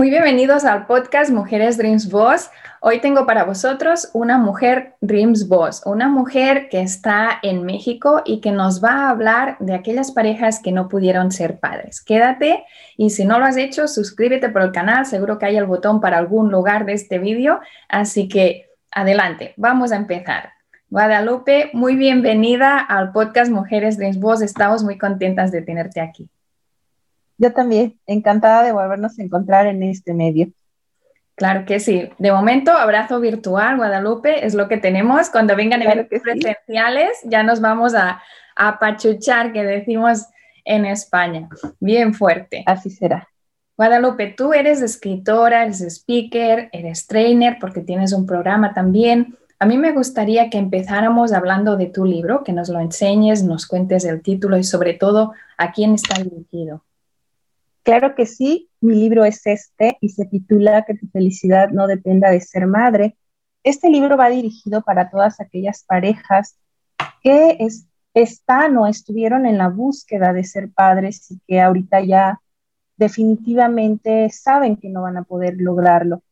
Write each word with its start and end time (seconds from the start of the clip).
Muy 0.00 0.08
bienvenidos 0.08 0.64
al 0.64 0.86
podcast 0.86 1.30
Mujeres 1.30 1.76
Dreams 1.76 2.10
Boss. 2.10 2.50
Hoy 2.80 3.02
tengo 3.02 3.26
para 3.26 3.44
vosotros 3.44 4.08
una 4.14 4.38
mujer 4.38 4.94
Dreams 5.02 5.46
Boss, 5.46 5.82
una 5.84 6.08
mujer 6.08 6.70
que 6.70 6.80
está 6.80 7.38
en 7.42 7.66
México 7.66 8.22
y 8.24 8.40
que 8.40 8.50
nos 8.50 8.82
va 8.82 8.92
a 8.92 9.10
hablar 9.10 9.58
de 9.60 9.74
aquellas 9.74 10.10
parejas 10.12 10.58
que 10.58 10.72
no 10.72 10.88
pudieron 10.88 11.30
ser 11.32 11.60
padres. 11.60 12.00
Quédate 12.00 12.64
y 12.96 13.10
si 13.10 13.26
no 13.26 13.38
lo 13.38 13.44
has 13.44 13.58
hecho, 13.58 13.88
suscríbete 13.88 14.48
por 14.48 14.62
el 14.62 14.72
canal, 14.72 15.04
seguro 15.04 15.38
que 15.38 15.44
hay 15.44 15.58
el 15.58 15.66
botón 15.66 16.00
para 16.00 16.16
algún 16.16 16.50
lugar 16.50 16.86
de 16.86 16.94
este 16.94 17.18
vídeo, 17.18 17.60
así 17.86 18.26
que 18.26 18.70
adelante, 18.90 19.52
vamos 19.58 19.92
a 19.92 19.96
empezar. 19.96 20.52
Guadalupe, 20.88 21.68
muy 21.74 21.94
bienvenida 21.94 22.78
al 22.78 23.12
podcast 23.12 23.52
Mujeres 23.52 23.98
Dreams 23.98 24.18
Boss, 24.18 24.40
estamos 24.40 24.82
muy 24.82 24.96
contentas 24.96 25.52
de 25.52 25.60
tenerte 25.60 26.00
aquí. 26.00 26.30
Yo 27.40 27.54
también, 27.54 27.98
encantada 28.06 28.62
de 28.62 28.70
volvernos 28.70 29.18
a 29.18 29.22
encontrar 29.22 29.66
en 29.66 29.82
este 29.82 30.12
medio. 30.12 30.48
Claro 31.36 31.64
que 31.64 31.80
sí. 31.80 32.10
De 32.18 32.32
momento, 32.32 32.70
abrazo 32.70 33.18
virtual, 33.18 33.78
Guadalupe, 33.78 34.44
es 34.44 34.52
lo 34.52 34.68
que 34.68 34.76
tenemos. 34.76 35.30
Cuando 35.30 35.56
vengan 35.56 35.80
eventos 35.80 36.20
presenciales, 36.20 37.08
ya 37.24 37.42
nos 37.42 37.62
vamos 37.62 37.94
a, 37.94 38.20
a 38.56 38.78
pachuchar, 38.78 39.54
que 39.54 39.64
decimos 39.64 40.26
en 40.66 40.84
España. 40.84 41.48
Bien 41.80 42.12
fuerte. 42.12 42.62
Así 42.66 42.90
será. 42.90 43.26
Guadalupe, 43.74 44.34
tú 44.36 44.52
eres 44.52 44.82
escritora, 44.82 45.62
eres 45.62 45.80
speaker, 45.80 46.68
eres 46.72 47.06
trainer, 47.06 47.56
porque 47.58 47.80
tienes 47.80 48.12
un 48.12 48.26
programa 48.26 48.74
también. 48.74 49.38
A 49.58 49.64
mí 49.64 49.78
me 49.78 49.92
gustaría 49.92 50.50
que 50.50 50.58
empezáramos 50.58 51.32
hablando 51.32 51.78
de 51.78 51.86
tu 51.86 52.04
libro, 52.04 52.44
que 52.44 52.52
nos 52.52 52.68
lo 52.68 52.80
enseñes, 52.80 53.42
nos 53.42 53.66
cuentes 53.66 54.04
el 54.04 54.20
título 54.20 54.58
y 54.58 54.64
sobre 54.64 54.92
todo 54.92 55.32
a 55.56 55.72
quién 55.72 55.94
está 55.94 56.22
dirigido. 56.22 56.82
Claro 57.82 58.14
que 58.14 58.26
sí, 58.26 58.70
mi 58.80 58.94
libro 58.94 59.24
es 59.24 59.46
este 59.46 59.96
y 60.00 60.10
se 60.10 60.26
titula 60.26 60.84
Que 60.84 60.94
tu 60.94 61.06
felicidad 61.08 61.70
no 61.70 61.86
dependa 61.86 62.30
de 62.30 62.40
ser 62.40 62.66
madre. 62.66 63.16
Este 63.62 63.88
libro 63.90 64.16
va 64.16 64.28
dirigido 64.28 64.82
para 64.82 65.10
todas 65.10 65.40
aquellas 65.40 65.84
parejas 65.84 66.56
que 67.22 67.58
están 68.14 68.76
o 68.76 68.86
estuvieron 68.86 69.46
en 69.46 69.58
la 69.58 69.68
búsqueda 69.68 70.32
de 70.32 70.44
ser 70.44 70.70
padres 70.70 71.30
y 71.30 71.40
que 71.46 71.60
ahorita 71.60 72.00
ya 72.00 72.40
definitivamente 72.96 74.28
saben 74.30 74.76
que 74.76 74.90
no 74.90 75.02
van 75.02 75.16
a 75.16 75.24
poder 75.24 75.56
lograrlo. 75.58 76.22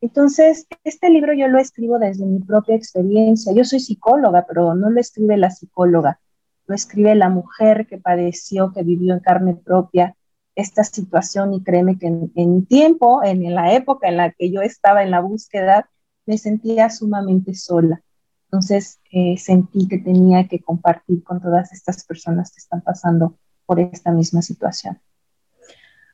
Entonces, 0.00 0.66
este 0.84 1.10
libro 1.10 1.32
yo 1.32 1.48
lo 1.48 1.58
escribo 1.58 1.98
desde 1.98 2.26
mi 2.26 2.40
propia 2.40 2.74
experiencia. 2.74 3.52
Yo 3.52 3.64
soy 3.64 3.80
psicóloga, 3.80 4.44
pero 4.46 4.74
no 4.74 4.90
lo 4.90 5.00
escribe 5.00 5.36
la 5.36 5.50
psicóloga, 5.50 6.20
lo 6.66 6.74
escribe 6.74 7.14
la 7.14 7.28
mujer 7.28 7.86
que 7.86 7.98
padeció, 7.98 8.72
que 8.72 8.82
vivió 8.82 9.14
en 9.14 9.20
carne 9.20 9.54
propia 9.54 10.16
esta 10.54 10.84
situación 10.84 11.54
y 11.54 11.62
créeme 11.62 11.98
que 11.98 12.06
en, 12.06 12.30
mi 12.34 12.62
tiempo, 12.62 13.22
en, 13.24 13.54
la 13.54 13.72
época 13.72 14.08
en 14.08 14.16
la 14.18 14.32
que 14.32 14.50
yo 14.50 14.60
estaba 14.60 15.02
en 15.02 15.10
la 15.10 15.20
búsqueda, 15.20 15.88
me 16.26 16.38
sentía 16.38 16.90
sumamente 16.90 17.54
sola. 17.54 18.02
Entonces 18.44 19.00
eh, 19.10 19.36
sentí 19.38 19.88
que 19.88 19.98
tenía 19.98 20.46
que 20.46 20.60
compartir 20.60 21.22
con 21.24 21.40
todas 21.40 21.72
estas 21.72 22.04
personas 22.04 22.52
que 22.52 22.58
están 22.58 22.82
pasando 22.82 23.36
por 23.64 23.80
esta 23.80 24.10
misma 24.10 24.42
situación. 24.42 25.00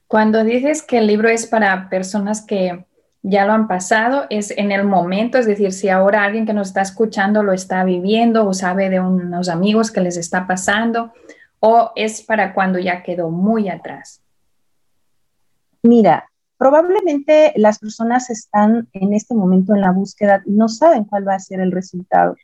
Cuando 0.06 0.44
dices 0.44 0.82
que 0.82 0.99
el 0.99 1.06
libro 1.06 1.28
es 1.28 1.47
para 1.47 1.88
personas 1.91 2.41
que 2.41 2.87
ya 3.22 3.44
lo 3.44 3.53
han 3.53 3.66
pasado, 3.66 4.26
es 4.31 4.53
en 4.56 4.72
el 4.72 4.84
momento, 4.84 5.38
es 5.38 5.47
decir, 5.47 5.72
si 5.72 5.88
ahora 5.88 6.22
alguien 6.22 6.47
que 6.47 6.55
nos 6.55 6.69
está 6.69 6.82
escuchando 6.82 7.43
lo 7.43 7.53
está 7.53 7.84
viviendo 7.84 8.47
o 8.47 8.55
sabe 8.55 8.88
de 8.88 9.00
unos 9.00 9.49
amigos 9.49 9.91
que 9.91 10.00
les 10.00 10.16
está 10.16 10.47
pasando, 10.47 11.12
o 11.60 11.91
es 11.97 12.22
para 12.22 12.55
cuando 12.55 12.78
ya 12.78 13.03
quedó 13.03 13.31
muy 13.31 13.69
atrás. 13.69 14.22
Mira, 15.83 16.28
probablemente 16.56 17.53
las 17.56 17.78
personas 17.78 18.31
están 18.31 18.89
en 18.93 19.15
este 19.15 19.34
momento 19.34 19.75
en 19.75 19.81
la 19.81 19.93
búsqueda 19.93 20.43
y 20.44 20.53
no 20.53 20.69
saben 20.69 21.05
cuál 21.05 21.27
va 21.27 21.34
a 21.34 21.41
ser 21.41 21.61
el 21.61 21.72
resultado. 21.72 22.37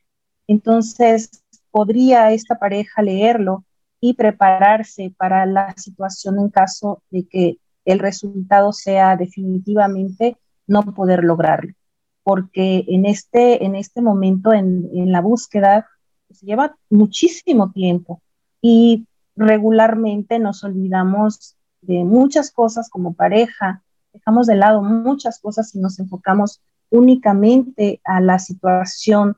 Entonces, 0.46 1.42
podría 1.70 2.30
esta 2.30 2.58
pareja 2.58 3.02
leerlo 3.02 3.64
y 4.00 4.14
prepararse 4.14 5.12
para 5.16 5.46
la 5.46 5.74
situación 5.76 6.38
en 6.38 6.50
caso 6.50 7.02
de 7.10 7.26
que 7.26 7.58
el 7.84 7.98
resultado 7.98 8.72
sea 8.72 9.16
definitivamente 9.16 10.36
no 10.66 10.82
poder 10.94 11.24
lograrlo. 11.24 11.74
Porque 12.22 12.84
en 12.88 13.06
este, 13.06 13.64
en 13.64 13.74
este 13.74 14.00
momento, 14.00 14.52
en, 14.52 14.88
en 14.94 15.10
la 15.10 15.20
búsqueda, 15.20 15.88
se 16.30 16.46
lleva 16.46 16.76
muchísimo 16.90 17.72
tiempo 17.72 18.22
y 18.60 19.06
regularmente 19.36 20.38
nos 20.38 20.64
olvidamos 20.64 21.56
de 21.86 22.04
muchas 22.04 22.50
cosas 22.50 22.88
como 22.88 23.14
pareja, 23.14 23.82
dejamos 24.12 24.46
de 24.46 24.56
lado 24.56 24.82
muchas 24.82 25.40
cosas 25.40 25.74
y 25.74 25.80
nos 25.80 25.98
enfocamos 25.98 26.60
únicamente 26.90 28.00
a 28.04 28.20
la 28.20 28.38
situación 28.38 29.36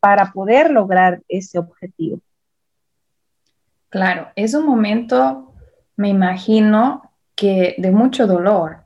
para 0.00 0.32
poder 0.32 0.70
lograr 0.70 1.22
ese 1.28 1.58
objetivo. 1.58 2.20
Claro, 3.88 4.28
es 4.36 4.54
un 4.54 4.66
momento, 4.66 5.52
me 5.96 6.08
imagino, 6.08 7.02
que 7.34 7.74
de 7.78 7.90
mucho 7.90 8.26
dolor 8.26 8.84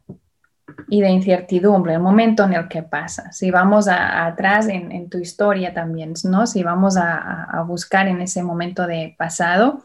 y 0.89 1.01
de 1.01 1.11
incertidumbre, 1.11 1.95
el 1.95 2.01
momento 2.01 2.45
en 2.45 2.55
el 2.55 2.69
que 2.69 2.83
pasa. 2.83 3.31
Si 3.33 3.51
vamos 3.51 3.87
atrás 3.89 4.69
en, 4.69 5.09
tu 5.09 5.19
historia 5.19 5.73
también, 5.73 6.15
¿no? 6.25 6.47
Si 6.47 6.63
vamos 6.63 6.97
a 6.97 7.63
buscar 7.67 8.09
en 8.09 8.21
ese 8.21 8.43
momento 8.43 8.87
de 8.87 9.15
pasado, 9.17 9.83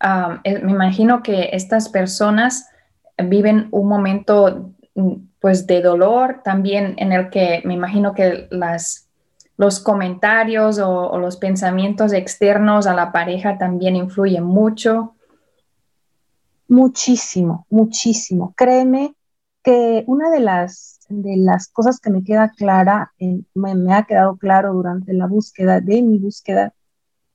eh, 0.00 0.60
me 0.62 0.72
imagino 0.72 1.22
que 1.22 1.50
estas 1.52 1.88
personas 1.88 2.68
viven 3.16 3.68
un 3.72 3.88
momento 3.88 4.72
mm, 4.94 5.12
pues 5.40 5.66
de 5.66 5.82
dolor 5.82 6.40
también 6.44 6.94
en 6.98 7.12
el 7.12 7.30
que 7.30 7.62
me 7.64 7.74
imagino 7.74 8.14
que 8.14 8.48
los 9.56 9.80
comentarios 9.80 10.78
o, 10.78 11.18
los 11.18 11.36
pensamientos 11.36 12.12
externos 12.12 12.86
a 12.86 12.94
la 12.94 13.12
pareja 13.12 13.58
también 13.58 13.96
influyen 13.96 14.44
mucho. 14.44 15.14
Muchísimo, 16.68 17.66
muchísimo. 17.70 18.52
Créeme 18.56 19.14
que 19.62 20.04
una 20.06 20.30
de 20.30 20.40
las, 20.40 21.00
de 21.08 21.36
las 21.36 21.68
cosas 21.68 22.00
que 22.00 22.10
me 22.10 22.24
queda 22.24 22.50
clara, 22.50 23.12
me, 23.54 23.74
me 23.74 23.94
ha 23.94 24.04
quedado 24.04 24.36
claro 24.36 24.72
durante 24.72 25.12
la 25.12 25.26
búsqueda, 25.26 25.80
de 25.80 26.02
mi 26.02 26.18
búsqueda, 26.18 26.74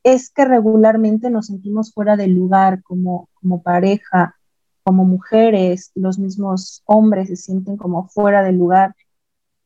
es 0.03 0.29
que 0.29 0.45
regularmente 0.45 1.29
nos 1.29 1.47
sentimos 1.47 1.94
fuera 1.94 2.17
del 2.17 2.33
lugar 2.33 2.83
como, 2.83 3.29
como 3.33 3.63
pareja, 3.63 4.35
como 4.83 5.05
mujeres, 5.05 5.91
los 5.95 6.19
mismos 6.19 6.83
hombres 6.85 7.29
se 7.29 7.38
sienten 7.38 7.77
como 7.77 8.07
fuera 8.09 8.44
del 8.44 8.57
lugar. 8.57 8.95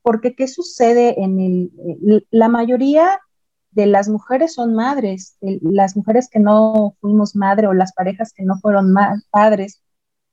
Porque 0.04 0.36
¿qué 0.36 0.48
sucede 0.48 1.22
en 1.22 1.40
el, 1.40 2.28
la 2.30 2.50
mayoría 2.50 3.20
de 3.72 3.88
las 3.88 4.10
mujeres 4.10 4.54
son 4.54 4.74
madres, 4.74 5.38
las 5.42 5.98
mujeres 5.98 6.30
que 6.30 6.40
no 6.40 6.96
fuimos 7.02 7.36
madre 7.36 7.68
o 7.68 7.74
las 7.74 7.94
parejas 7.94 8.34
que 8.34 8.44
no 8.44 8.58
fueron 8.60 8.94
padres, 9.30 9.82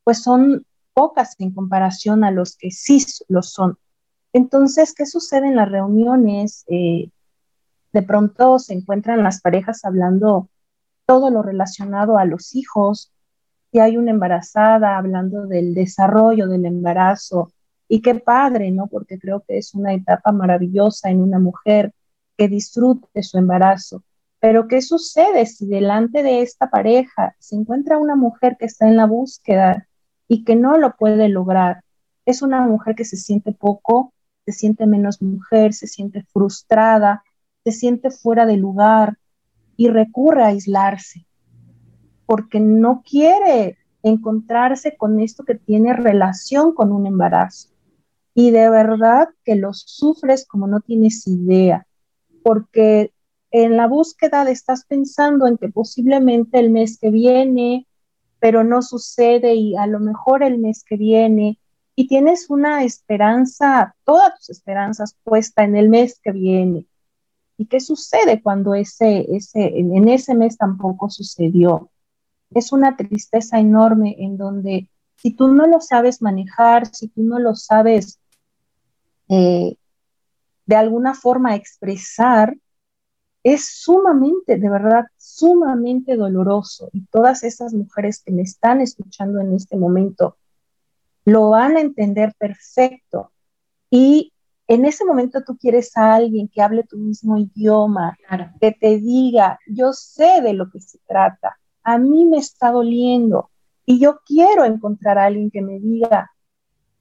pues 0.04 0.22
son 0.22 0.64
pocas 0.94 1.34
en 1.38 1.50
comparación 1.52 2.24
a 2.24 2.30
los 2.30 2.56
que 2.56 2.70
sí 2.70 3.04
lo 3.28 3.42
son. 3.42 3.78
Entonces, 4.32 4.94
¿qué 4.94 5.06
sucede 5.06 5.48
en 5.48 5.56
las 5.56 5.70
reuniones? 5.70 6.64
Eh, 6.68 7.10
de 7.94 8.02
pronto 8.02 8.58
se 8.58 8.75
encuentran 8.75 9.23
las 9.23 9.41
parejas 9.41 9.85
hablando 9.85 10.49
todo 11.06 11.31
lo 11.31 11.43
relacionado 11.43 12.19
a 12.19 12.25
los 12.25 12.56
hijos, 12.56 13.12
si 13.70 13.79
hay 13.79 13.96
una 13.96 14.11
embarazada 14.11 14.99
hablando 14.99 15.46
del 15.46 15.75
desarrollo 15.75 16.49
del 16.49 16.67
embarazo, 16.67 17.52
y 17.87 18.02
qué 18.02 18.17
padre, 18.17 18.73
¿no? 18.73 18.88
Porque 18.88 19.19
creo 19.19 19.44
que 19.46 19.58
es 19.58 19.75
una 19.75 19.94
etapa 19.94 20.32
maravillosa 20.32 21.08
en 21.11 21.23
una 21.23 21.38
mujer, 21.38 21.93
que 22.37 22.49
disfrute 22.49 23.23
su 23.23 23.38
embarazo. 23.38 24.02
Pero 24.40 24.67
¿qué 24.67 24.82
sucede 24.82 25.47
si 25.47 25.69
delante 25.69 26.25
de 26.25 26.43
esta 26.43 26.70
pareja 26.70 27.37
se 27.38 27.55
encuentra 27.55 27.99
una 27.99 28.17
mujer 28.17 28.56
que 28.58 28.64
está 28.64 28.88
en 28.88 28.97
la 28.97 29.06
búsqueda 29.06 29.87
y 30.26 30.43
que 30.43 30.56
no 30.56 30.79
lo 30.79 30.97
puede 30.97 31.29
lograr? 31.29 31.85
Es 32.26 32.43
una 32.43 32.61
mujer 32.62 32.97
que 32.97 33.05
se 33.05 33.17
siente 33.17 33.52
poco, 33.52 34.12
se 34.44 34.50
siente 34.50 34.87
menos 34.88 35.23
mujer, 35.23 35.75
se 35.75 35.87
siente 35.87 36.25
frustrada, 36.32 37.23
se 37.64 37.72
siente 37.72 38.11
fuera 38.11 38.46
de 38.46 38.56
lugar 38.56 39.19
y 39.76 39.88
recurre 39.88 40.44
a 40.44 40.49
aislarse 40.49 41.26
porque 42.26 42.61
no 42.61 43.02
quiere 43.08 43.78
encontrarse 44.02 44.96
con 44.96 45.20
esto 45.20 45.44
que 45.44 45.55
tiene 45.55 45.94
relación 45.94 46.75
con 46.75 46.93
un 46.93 47.06
embarazo. 47.06 47.70
Y 48.34 48.50
de 48.50 48.69
verdad 48.69 49.28
que 49.44 49.55
lo 49.56 49.72
sufres 49.72 50.46
como 50.46 50.66
no 50.66 50.81
tienes 50.81 51.26
idea, 51.26 51.87
porque 52.43 53.12
en 53.50 53.76
la 53.76 53.87
búsqueda 53.87 54.49
estás 54.50 54.84
pensando 54.84 55.46
en 55.46 55.56
que 55.56 55.69
posiblemente 55.69 56.58
el 56.58 56.70
mes 56.70 56.99
que 56.99 57.11
viene, 57.11 57.87
pero 58.40 58.64
no 58.64 58.82
sucede 58.82 59.55
y 59.55 59.76
a 59.76 59.87
lo 59.87 60.00
mejor 60.00 60.43
el 60.43 60.58
mes 60.58 60.82
que 60.84 60.96
viene, 60.96 61.58
y 61.96 62.08
tienes 62.08 62.50
una 62.50 62.82
esperanza, 62.82 63.94
todas 64.05 64.37
tus 64.38 64.50
esperanzas 64.50 65.16
puesta 65.22 65.62
en 65.62 65.76
el 65.76 65.88
mes 65.88 66.19
que 66.20 66.32
viene. 66.32 66.87
¿Y 67.56 67.66
qué 67.66 67.80
sucede 67.80 68.42
cuando 68.42 68.74
ese, 68.74 69.26
ese, 69.34 69.78
en 69.78 70.08
ese 70.08 70.34
mes 70.34 70.56
tampoco 70.56 71.08
sucedió? 71.08 71.90
Es 72.50 72.72
una 72.72 72.96
tristeza 72.96 73.58
enorme 73.58 74.16
en 74.18 74.36
donde 74.36 74.90
si 75.16 75.30
tú 75.30 75.48
no 75.48 75.66
lo 75.66 75.80
sabes 75.80 76.20
manejar, 76.20 76.86
si 76.86 77.08
tú 77.08 77.22
no 77.22 77.38
lo 77.38 77.54
sabes 77.54 78.20
eh, 79.28 79.76
de 80.66 80.76
alguna 80.76 81.14
forma 81.14 81.54
expresar, 81.54 82.54
es 83.42 83.80
sumamente, 83.80 84.58
de 84.58 84.68
verdad, 84.68 85.04
sumamente 85.16 86.16
doloroso. 86.16 86.90
Y 86.92 87.06
todas 87.06 87.42
esas 87.42 87.72
mujeres 87.72 88.22
que 88.22 88.32
me 88.32 88.42
están 88.42 88.82
escuchando 88.82 89.40
en 89.40 89.54
este 89.54 89.76
momento 89.78 90.36
lo 91.24 91.50
van 91.50 91.78
a 91.78 91.80
entender 91.80 92.34
perfecto. 92.38 93.32
Y 93.90 94.33
en 94.66 94.84
ese 94.84 95.05
momento 95.05 95.43
tú 95.44 95.56
quieres 95.56 95.96
a 95.96 96.14
alguien 96.14 96.49
que 96.49 96.62
hable 96.62 96.84
tu 96.84 96.96
mismo 96.96 97.37
idioma, 97.37 98.16
que 98.61 98.72
te 98.72 98.99
diga, 98.99 99.58
yo 99.66 99.93
sé 99.93 100.40
de 100.40 100.55
lo 100.55 100.70
que 100.70 100.81
se 100.81 100.99
trata, 101.06 101.58
a 101.82 101.99
mí 101.99 102.25
me 102.25 102.38
está 102.38 102.70
doliendo 102.70 103.50
y 103.84 103.99
yo 103.99 104.20
quiero 104.25 104.64
encontrar 104.64 105.19
a 105.19 105.26
alguien 105.26 105.50
que 105.50 105.61
me 105.61 105.78
diga, 105.78 106.31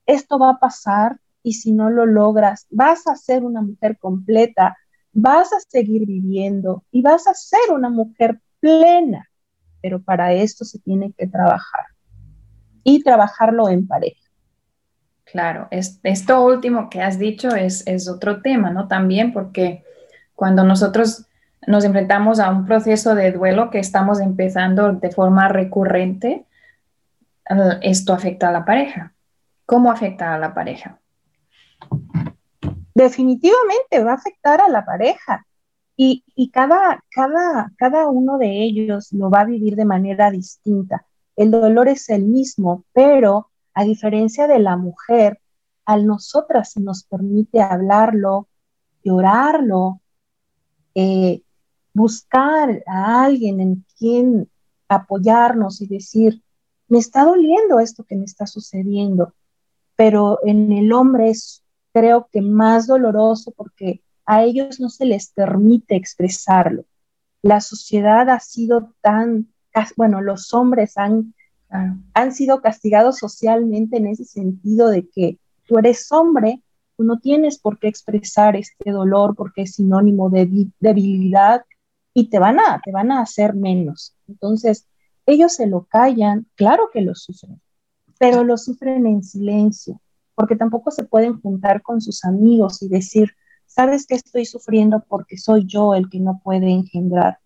esto 0.06 0.38
va 0.38 0.52
a 0.52 0.60
pasar 0.60 1.20
y 1.42 1.54
si 1.54 1.72
no 1.72 1.90
lo 1.90 2.06
logras, 2.06 2.68
vas 2.70 3.08
a 3.08 3.16
ser 3.16 3.44
una 3.44 3.62
mujer 3.62 3.98
completa, 3.98 4.78
vas 5.14 5.54
a 5.54 5.60
seguir 5.60 6.06
viviendo 6.06 6.84
y 6.92 7.02
vas 7.02 7.28
a 7.28 7.34
ser 7.34 7.72
una 7.72 7.90
mujer 7.90 8.42
plena, 8.60 9.30
pero 9.82 10.02
para 10.02 10.34
esto 10.34 10.66
se 10.66 10.80
tiene 10.80 11.14
que 11.14 11.28
trabajar 11.28 11.86
y 12.84 13.02
trabajarlo 13.04 13.70
en 13.70 13.88
pareja. 13.88 14.23
Claro, 15.26 15.68
esto 15.72 16.46
último 16.46 16.90
que 16.90 17.02
has 17.02 17.18
dicho 17.18 17.50
es, 17.56 17.86
otro 18.10 18.42
tema, 18.42 18.72
¿no? 18.72 18.88
También 18.88 19.34
porque 19.34 19.84
cuando 20.36 20.64
nosotros 20.64 21.26
nos 21.66 21.86
enfrentamos 21.86 22.40
a 22.40 22.52
un 22.52 22.66
proceso 22.66 23.16
de 23.16 23.32
duelo 23.32 23.70
que 23.70 23.80
estamos 23.80 24.20
empezando 24.20 24.92
de 24.94 25.12
forma 25.12 25.48
recurrente, 25.48 26.46
eh, 27.50 27.80
esto 27.82 28.14
afecta 28.14 28.50
a 28.50 28.52
la 28.52 28.66
pareja. 28.66 29.14
¿Cómo 29.66 29.92
afecta 29.92 30.34
a 30.34 30.38
la 30.38 30.54
pareja? 30.54 31.00
definitivamente 32.94 34.04
va 34.04 34.12
a 34.12 34.16
afectar 34.16 34.62
a 34.62 34.70
la 34.70 34.86
pareja 34.86 35.46
y, 35.96 36.24
cada, 36.52 37.04
cada 37.78 38.10
uno 38.10 38.38
de 38.38 38.64
ellos 38.64 39.14
lo 39.14 39.30
va 39.30 39.42
a 39.42 39.46
vivir 39.46 39.76
de 39.76 39.86
manera 39.86 40.32
distinta. 40.32 41.06
El 41.36 41.52
dolor 41.52 41.88
es 41.88 42.10
el 42.10 42.24
mismo, 42.24 42.84
pero 42.94 43.52
a 43.74 43.84
diferencia 43.84 44.48
de 44.48 44.60
la 44.60 44.78
mujer, 44.78 45.40
a 45.86 45.98
nosotras 45.98 46.78
nos 46.78 47.04
permite 47.04 47.62
hablarlo, 47.62 48.48
llorarlo, 49.04 50.02
eh, 50.96 51.42
buscar 51.94 52.84
a 52.88 53.24
alguien 53.24 53.60
en 53.60 53.86
quien 53.98 54.50
apoyarnos 54.88 55.82
y 55.82 55.88
decir, 55.88 56.42
me 56.88 57.00
está 57.00 57.24
doliendo 57.26 57.80
esto 57.80 58.04
que 58.04 58.16
me 58.16 58.26
está 58.26 58.46
sucediendo, 58.46 59.34
pero 59.96 60.40
en 60.44 60.72
el 60.72 60.92
hombre 60.94 61.30
es 61.30 61.64
creo 61.94 62.28
que 62.32 62.42
más 62.42 62.88
doloroso 62.88 63.52
porque 63.52 64.02
a 64.26 64.44
ellos 64.44 64.80
no 64.80 64.90
se 64.90 65.06
les 65.06 65.32
permite 65.32 65.96
expresarlo. 65.96 66.86
La 67.42 67.62
sociedad 67.62 68.30
ha 68.30 68.40
sido 68.40 68.94
tan, 69.02 69.54
bueno, 69.96 70.22
los 70.22 70.54
hombres 70.54 70.98
han, 70.98 71.36
han 72.14 72.32
sido 72.34 72.62
castigados 72.62 73.18
socialmente 73.18 73.98
en 73.98 74.08
ese 74.08 74.26
sentido 74.26 74.90
de 74.90 75.08
que 75.10 75.40
tú 75.68 75.78
eres 75.80 76.12
hombre, 76.12 76.62
tú 76.96 77.04
no 77.04 77.20
tienes 77.20 77.58
por 77.58 77.80
qué 77.80 77.88
expresar 77.88 78.56
este 78.56 78.92
dolor 78.92 79.36
porque 79.36 79.64
es 79.64 79.76
sinónimo 79.76 80.30
de 80.30 80.70
debilidad 80.80 81.64
y 82.14 82.30
te 82.30 82.38
van 82.38 82.60
a, 82.60 82.80
te 82.84 82.92
van 82.92 83.12
a 83.12 83.22
hacer 83.22 83.56
menos. 83.56 84.16
Entonces, 84.28 84.88
ellos 85.26 85.54
se 85.56 85.68
lo 85.68 85.86
callan, 85.86 86.46
claro 86.56 86.90
que 86.94 87.02
lo 87.02 87.16
sufren, 87.16 87.60
pero 88.20 88.44
lo 88.44 88.58
sufren 88.58 89.08
en 89.08 89.24
silencio 89.24 90.00
porque 90.36 90.56
tampoco 90.56 90.92
se 90.92 91.04
pueden 91.04 91.40
juntar 91.42 91.82
con 91.82 92.02
sus 92.02 92.26
amigos 92.26 92.82
y 92.82 92.90
decir, 92.90 93.32
¿sabes 93.66 94.06
que 94.06 94.16
estoy 94.16 94.46
sufriendo 94.46 95.04
porque 95.08 95.38
soy 95.38 95.66
yo 95.66 95.94
el 95.94 96.10
que 96.10 96.20
no 96.20 96.42
puede 96.44 96.72
engendrar? 96.72 97.40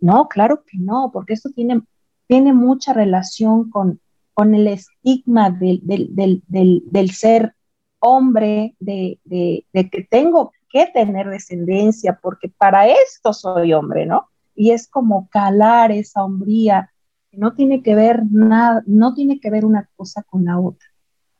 No, 0.00 0.28
claro 0.28 0.64
que 0.64 0.78
no, 0.78 1.10
porque 1.12 1.34
esto 1.34 1.50
tiene, 1.50 1.82
tiene 2.26 2.52
mucha 2.52 2.92
relación 2.92 3.70
con, 3.70 4.00
con 4.32 4.54
el 4.54 4.68
estigma 4.68 5.50
del, 5.50 5.80
del, 5.82 7.10
ser 7.10 7.54
hombre, 7.98 8.74
de, 8.80 9.20
de, 9.24 9.66
de, 9.72 9.90
que 9.90 10.04
tengo 10.04 10.52
que 10.70 10.86
tener 10.86 11.28
descendencia, 11.28 12.18
porque 12.20 12.48
para 12.48 12.88
esto 12.88 13.32
soy 13.32 13.72
hombre, 13.72 14.06
¿no? 14.06 14.28
Y 14.54 14.70
es 14.70 14.88
como 14.88 15.28
calar 15.28 15.92
esa 15.92 16.24
hombría, 16.24 16.90
que 17.30 17.38
no 17.38 17.54
tiene 17.54 17.82
que 17.82 17.94
ver 17.94 18.22
nada, 18.30 18.82
no 18.86 19.14
tiene 19.14 19.40
que 19.40 19.50
ver 19.50 19.64
una 19.64 19.88
cosa 19.96 20.22
con 20.22 20.44
la 20.44 20.58
otra 20.58 20.94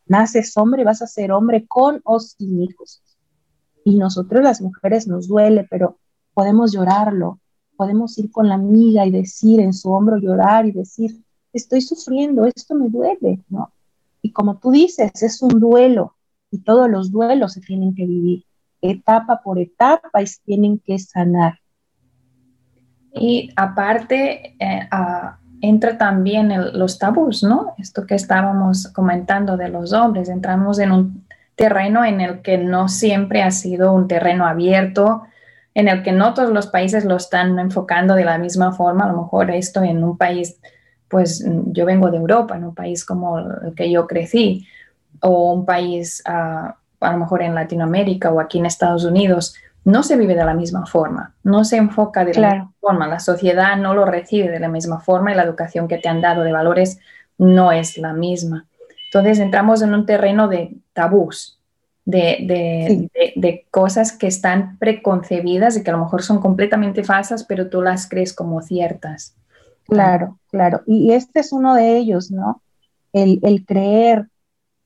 naces 0.07 0.57
hombre, 0.57 0.85
vas 0.85 1.03
a 1.03 1.07
ser 1.07 1.33
hombre 1.33 1.67
con 1.67 2.01
o 2.05 2.21
sin 2.21 2.63
hijos. 2.63 3.03
Y 3.85 3.99
nosotros 3.99 4.43
las 4.43 4.61
mujeres 4.61 5.07
nos 5.07 5.29
duele, 5.29 5.67
pero 5.69 5.99
podemos 6.33 6.73
llorarlo, 6.73 7.41
podemos 7.77 8.19
ir 8.19 8.31
con 8.31 8.49
la 8.49 8.55
amiga 8.55 9.07
y 9.07 9.11
decir 9.11 9.61
en 9.61 9.73
su 9.73 9.93
hombro, 9.93 10.17
llorar 10.19 10.67
y 10.67 10.73
decir, 10.73 11.21
estoy 11.53 11.81
sufriendo, 11.81 12.47
esto 12.47 12.75
me 12.75 12.89
duele, 12.89 13.41
¿no? 13.49 13.73
Y 14.23 14.33
como 14.33 14.59
tú 14.59 14.71
dices, 14.71 15.23
es 15.23 15.43
un 15.43 15.61
duelo 15.61 16.17
y 16.51 16.59
todos 16.59 16.89
los 16.91 17.11
duelos 17.13 17.53
se 17.53 17.61
tienen 17.61 17.95
que 17.95 18.07
vivir 18.07 18.45
etapa 18.91 19.41
por 19.43 19.59
etapa 19.59 20.23
y 20.23 20.27
se 20.27 20.41
tienen 20.45 20.79
que 20.79 20.99
sanar. 20.99 21.59
Y 23.15 23.51
aparte, 23.57 24.57
eh, 24.59 24.89
entra 25.61 25.97
también 25.97 26.53
los 26.75 26.99
tabús, 26.99 27.43
¿no? 27.43 27.75
Esto 27.79 28.07
que 28.07 28.15
estábamos 28.15 28.89
comentando 28.89 29.57
de 29.57 29.69
los 29.69 29.93
hombres, 29.93 30.29
entramos 30.29 30.79
en 30.79 30.93
un 30.93 31.25
terreno 31.55 32.05
en 32.05 32.21
el 32.21 32.43
que 32.43 32.59
no 32.59 32.89
siempre 32.89 33.43
ha 33.43 33.51
sido 33.51 33.93
un 33.93 34.09
terreno 34.09 34.47
abierto, 34.47 35.23
en 35.75 35.89
el 35.89 36.03
que 36.03 36.13
no 36.13 36.35
todos 36.35 36.51
los 36.51 36.69
países 36.69 37.05
lo 37.05 37.17
están 37.17 37.59
enfocando 37.59 38.15
de 38.15 38.25
la 38.25 38.39
misma 38.39 38.73
forma, 38.73 39.05
a 39.05 39.09
lo 39.09 39.23
mejor 39.23 39.51
esto 39.51 39.83
en 39.83 40.03
un 40.05 40.17
país, 40.17 40.61
pues 41.09 41.45
yo 41.67 41.85
vengo 41.85 42.11
de 42.11 42.19
Europa, 42.19 42.57
en 42.57 42.65
un 42.65 42.75
país 42.75 43.05
como 43.05 43.39
el 43.39 43.75
que 43.75 43.91
yo 43.91 44.07
crecí, 44.07 44.67
o 45.21 45.53
un 45.53 45.67
país 45.67 46.23
ah, 46.27 46.77
a 47.01 47.13
lo 47.13 47.19
mejor 47.19 47.43
en 47.43 47.55
Latinoamérica 47.55 48.33
o 48.33 48.41
aquí 48.41 48.59
en 48.59 48.67
Estados 48.67 49.05
Unidos, 49.05 49.55
no 49.85 50.03
se 50.03 50.17
vive 50.17 50.35
de 50.35 50.45
la 50.45 50.55
misma 50.55 50.87
forma, 50.87 51.35
no 51.43 51.65
se 51.65 51.77
enfoca 51.77 52.25
de 52.25 52.35
la 52.35 52.55
misma 52.55 52.73
forma, 52.81 53.07
la 53.07 53.21
sociedad 53.21 53.77
no 53.77 53.95
lo 53.95 54.07
recibe 54.07 54.51
de 54.51 54.61
la 54.61 54.69
misma 54.69 55.01
forma 55.01 55.33
y 55.33 55.35
la 55.35 55.43
educación 55.43 55.89
que 55.89 55.99
te 55.99 56.09
han 56.09 56.23
dado 56.23 56.43
de 56.43 56.53
valores 56.53 56.99
no 57.37 57.71
es 57.71 57.99
la 57.99 58.13
misma. 58.15 58.67
Entonces 59.07 59.39
entramos 59.39 59.83
en 59.83 59.95
un 59.95 60.07
terreno 60.07 60.49
de 60.49 60.77
tabús, 60.93 61.61
de, 62.05 63.09
de, 63.37 63.67
cosas 63.71 64.13
que 64.13 64.27
están 64.27 64.79
preconcebidas 64.79 65.77
y 65.77 65.83
que 65.83 65.91
a 65.91 65.95
lo 65.95 66.05
mejor 66.05 66.23
son 66.23 66.41
completamente 66.41 67.03
falsas, 67.03 67.45
pero 67.45 67.71
tú 67.71 67.83
las 67.83 68.09
crees 68.09 68.33
como 68.35 68.61
ciertas. 68.61 69.37
Claro, 69.87 70.39
claro. 70.51 70.83
Y 70.87 71.13
este 71.13 71.41
es 71.41 71.53
uno 71.53 71.75
de 71.75 71.97
ellos, 71.97 72.31
¿no? 72.31 72.63
El, 73.13 73.41
el 73.43 73.65
creer 73.65 74.29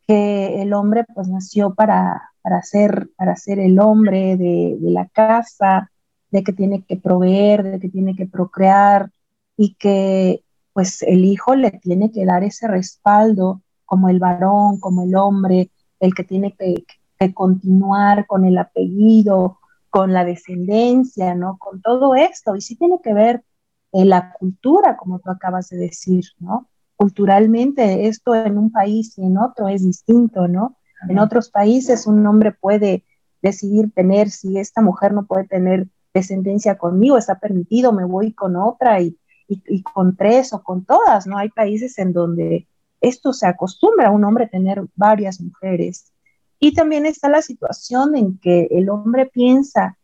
que 0.07 0.63
el 0.63 0.73
hombre 0.73 1.05
pues 1.15 1.29
nació 1.29 1.75
para, 1.75 2.31
para 2.49 2.63
ser, 2.63 3.11
para 3.17 3.37
ser 3.37 3.59
el 3.59 3.79
hombre 3.79 4.39
de, 4.39 4.79
la 4.81 5.07
casa, 5.07 5.91
de 6.31 6.43
que 6.43 6.55
tiene 6.55 6.83
que 6.83 6.97
proveer, 6.97 7.63
de 7.63 7.79
que 7.79 7.91
tiene 7.91 8.17
que 8.17 8.27
procrear 8.27 9.11
y 9.55 9.75
que 9.75 10.43
pues 10.73 11.03
el 11.03 11.27
hijo 11.27 11.55
le 11.55 11.73
tiene 11.73 12.11
que 12.11 12.25
dar 12.25 12.45
ese 12.45 12.67
respaldo 12.67 13.61
como 13.85 14.09
el 14.09 14.19
varón, 14.19 14.81
como 14.81 15.03
el 15.03 15.15
hombre, 15.15 15.71
el 16.01 16.15
que 16.15 16.25
tiene 16.25 16.55
que, 16.55 16.87
continuar 17.35 18.27
con 18.27 18.45
el 18.45 18.59
apellido, 18.59 19.59
con 19.91 20.13
la 20.13 20.25
descendencia, 20.25 21.35
¿no? 21.35 21.59
Con 21.59 21.83
todo 21.83 22.15
esto. 22.15 22.57
Y 22.57 22.61
sí 22.61 22.77
tiene 22.77 23.01
que 23.03 23.13
ver 23.13 23.45
en 23.93 24.09
la 24.09 24.33
cultura, 24.33 24.97
como 24.97 25.19
tú 25.19 25.31
acabas 25.31 25.69
de 25.69 25.79
decir, 25.79 26.25
¿no? 26.39 26.69
Culturalmente 26.97 28.07
esto 28.07 28.35
en 28.35 28.59
un 28.59 28.71
país 28.71 29.17
y 29.19 29.25
en 29.25 29.39
otro 29.39 29.69
es 29.69 29.83
distinto, 29.83 30.49
¿no? 30.49 30.77
En 31.09 31.19
otros 31.19 31.51
países 31.51 32.07
un 32.07 32.27
hombre 32.27 32.53
puede 32.53 33.05
decidir 33.41 33.93
tener, 33.93 34.31
si 34.31 34.59
esta 34.59 34.83
mujer 34.83 35.13
no 35.13 35.27
puede 35.27 35.47
tener 35.47 35.87
descendencia 36.13 36.77
conmigo, 36.77 37.17
está 37.17 37.39
permitido, 37.39 37.93
me 37.93 38.05
voy 38.05 38.33
con 38.33 38.57
otra 38.57 39.01
y, 39.01 39.17
y, 39.47 39.83
con 39.83 40.17
tres 40.17 40.53
o 40.53 40.63
con 40.63 40.85
todas, 40.85 41.27
¿no? 41.27 41.39
Hay 41.39 41.51
países 41.51 41.99
en 41.99 42.13
donde 42.13 42.67
esto 43.01 43.33
se 43.33 43.47
acostumbra 43.47 44.09
a 44.09 44.11
un 44.11 44.25
hombre 44.25 44.49
tener 44.49 44.85
varias 44.97 45.41
mujeres. 45.41 46.13
Y 46.61 46.75
también 46.75 47.07
está 47.07 47.29
la 47.29 47.43
situación 47.43 48.17
en 48.17 48.39
que 48.39 48.69
el 48.71 48.91
hombre 48.91 49.27
piensa 49.27 49.97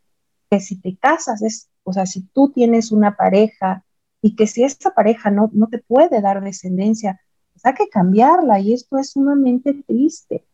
que 0.49 0.59
si 0.59 0.79
te 0.79 0.95
casas, 0.95 1.41
es, 1.41 1.69
o 1.83 1.91
sea, 1.91 2.05
si 2.05 2.21
tú 2.21 2.51
tienes 2.51 2.91
una 2.91 3.15
pareja 3.15 3.83
y 4.21 4.35
que 4.35 4.47
si 4.47 4.63
esa 4.63 4.91
pareja 4.91 5.31
no, 5.31 5.49
no 5.53 5.67
te 5.67 5.79
puede 5.79 6.21
dar 6.21 6.41
descendencia, 6.41 7.19
pues 7.53 7.65
hay 7.65 7.73
que 7.73 7.89
cambiarla 7.89 8.59
y 8.59 8.73
esto 8.73 8.97
es 8.97 9.11
sumamente 9.11 9.73
triste. 9.85 10.45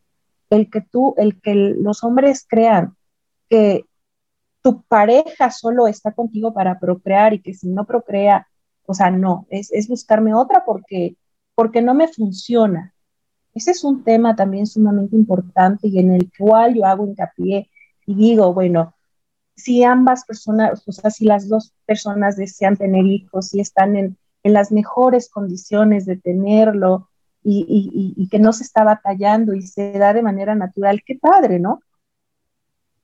El 0.50 0.70
que 0.70 0.82
tú, 0.82 1.14
el 1.18 1.40
que 1.40 1.56
los 1.56 2.04
hombres 2.04 2.46
crean 2.48 2.96
que 3.50 3.86
tu 4.62 4.84
pareja 4.84 5.52
solo 5.52 5.88
está 5.88 6.12
contigo 6.12 6.54
para 6.54 6.80
procrear 6.80 7.34
y 7.34 7.42
que 7.42 7.54
si 7.54 7.68
no 7.68 7.86
procrea, 7.86 8.48
o 8.86 8.94
sea, 8.94 9.10
no, 9.12 9.48
es, 9.50 9.72
es 9.72 9.88
buscarme 9.88 10.34
otra 10.34 10.64
porque, 10.66 11.16
porque 11.56 11.82
no 11.82 11.94
me 11.94 12.08
funciona. 12.08 12.94
Ese 13.54 13.72
es 13.72 13.84
un 13.84 14.04
tema 14.04 14.36
también 14.36 14.66
sumamente 14.68 15.16
importante 15.16 15.88
y 15.88 16.00
en 16.00 16.12
el 16.12 16.32
cual 16.38 16.76
yo 16.76 16.86
hago 16.86 17.06
hincapié 17.06 17.70
y 18.06 18.16
digo, 18.16 18.54
bueno, 18.54 18.96
si 19.56 19.84
ambas 19.84 20.26
personas, 20.26 20.84
o 20.88 20.92
sea, 20.92 21.10
si 21.12 21.26
las 21.26 21.48
dos 21.48 21.74
personas 21.86 22.38
desean 22.38 22.78
tener 22.78 23.06
hijos 23.06 23.54
y 23.54 23.60
están 23.60 23.96
en, 23.96 24.18
en 24.44 24.54
las 24.54 24.72
mejores 24.72 25.30
condiciones 25.30 26.06
de 26.06 26.18
tenerlo 26.18 27.10
y, 27.44 27.66
y, 27.68 28.22
y, 28.22 28.30
que 28.30 28.40
no 28.40 28.54
se 28.54 28.64
está 28.64 28.84
batallando 28.84 29.54
y 29.54 29.64
se 29.64 29.92
da 29.94 30.14
de 30.14 30.22
manera 30.22 30.56
natural, 30.56 31.02
qué 31.06 31.16
padre, 31.16 31.60
¿no? 31.60 31.82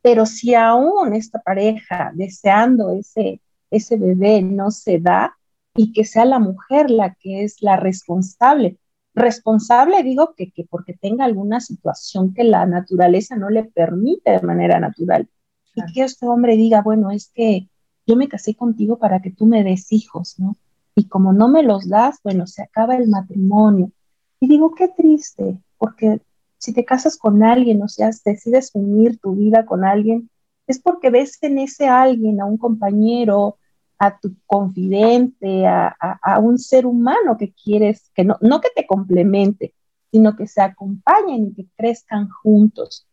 Pero 0.01 0.25
si 0.25 0.53
aún 0.53 1.13
esta 1.13 1.39
pareja 1.39 2.11
deseando 2.13 2.91
ese, 2.91 3.41
ese 3.71 3.97
bebé 3.97 4.41
no 4.41 4.71
se 4.71 4.99
da 4.99 5.37
y 5.75 5.91
que 5.91 6.05
sea 6.05 6.25
la 6.25 6.39
mujer 6.39 6.91
la 6.91 7.15
que 7.15 7.43
es 7.43 7.61
la 7.61 7.77
responsable, 7.77 8.77
Responsable 9.17 10.03
digo 10.03 10.35
que, 10.35 10.53
porque 10.69 10.93
tenga 10.93 11.25
alguna 11.25 11.59
situación 11.59 12.35
que 12.35 12.43
la 12.43 12.67
naturaleza 12.67 13.35
no 13.35 13.49
le 13.49 13.63
permite 13.63 14.29
de 14.29 14.41
manera 14.41 14.79
natural. 14.79 15.27
Y 15.73 15.91
que 15.91 16.03
este 16.03 16.27
hombre 16.27 16.55
diga, 16.55 16.83
bueno, 16.83 17.09
es 17.09 17.31
que 17.33 17.67
yo 18.05 18.15
me 18.15 18.29
casé 18.29 18.53
contigo 18.53 18.99
para 18.99 19.19
que 19.19 19.31
tú 19.31 19.47
me 19.47 19.63
des 19.63 19.91
hijos, 19.91 20.35
¿no? 20.37 20.55
Y 20.93 21.07
como 21.07 21.33
no 21.33 21.47
me 21.47 21.63
los 21.63 21.89
das, 21.89 22.19
bueno, 22.23 22.45
se 22.45 22.61
acaba 22.61 22.95
el 22.95 23.07
matrimonio. 23.07 23.91
Y 24.39 24.47
digo, 24.47 24.75
qué 24.75 24.87
triste, 24.87 25.57
porque 25.79 26.21
si 26.59 26.71
te 26.73 26.85
casas 26.85 27.17
con 27.17 27.43
alguien, 27.43 27.81
o 27.81 27.87
sea, 27.87 28.11
decides 28.23 28.69
unir 28.75 29.17
tu 29.17 29.35
vida 29.35 29.65
con 29.65 29.83
alguien, 29.83 30.29
es 30.67 30.79
porque 30.79 31.09
ves 31.09 31.39
en 31.41 31.57
ese 31.57 31.87
alguien 31.87 32.39
a 32.39 32.45
un 32.45 32.57
compañero, 32.57 33.57
a 33.99 34.19
tu 34.19 34.35
confidente, 34.45 35.65
a, 35.65 36.39
un 36.39 36.59
ser 36.59 36.85
humano 36.85 37.37
que 37.37 37.51
quieres, 37.51 38.11
que 38.13 38.23
no, 38.23 38.37
no 38.41 38.61
que 38.61 38.69
te 38.75 38.85
complemente, 38.85 39.73
sino 40.11 40.35
que 40.35 40.47
se 40.47 40.61
acompañen 40.61 41.47
y 41.47 41.53
que 41.53 41.67
crezcan 41.75 42.29
juntos. 42.29 43.07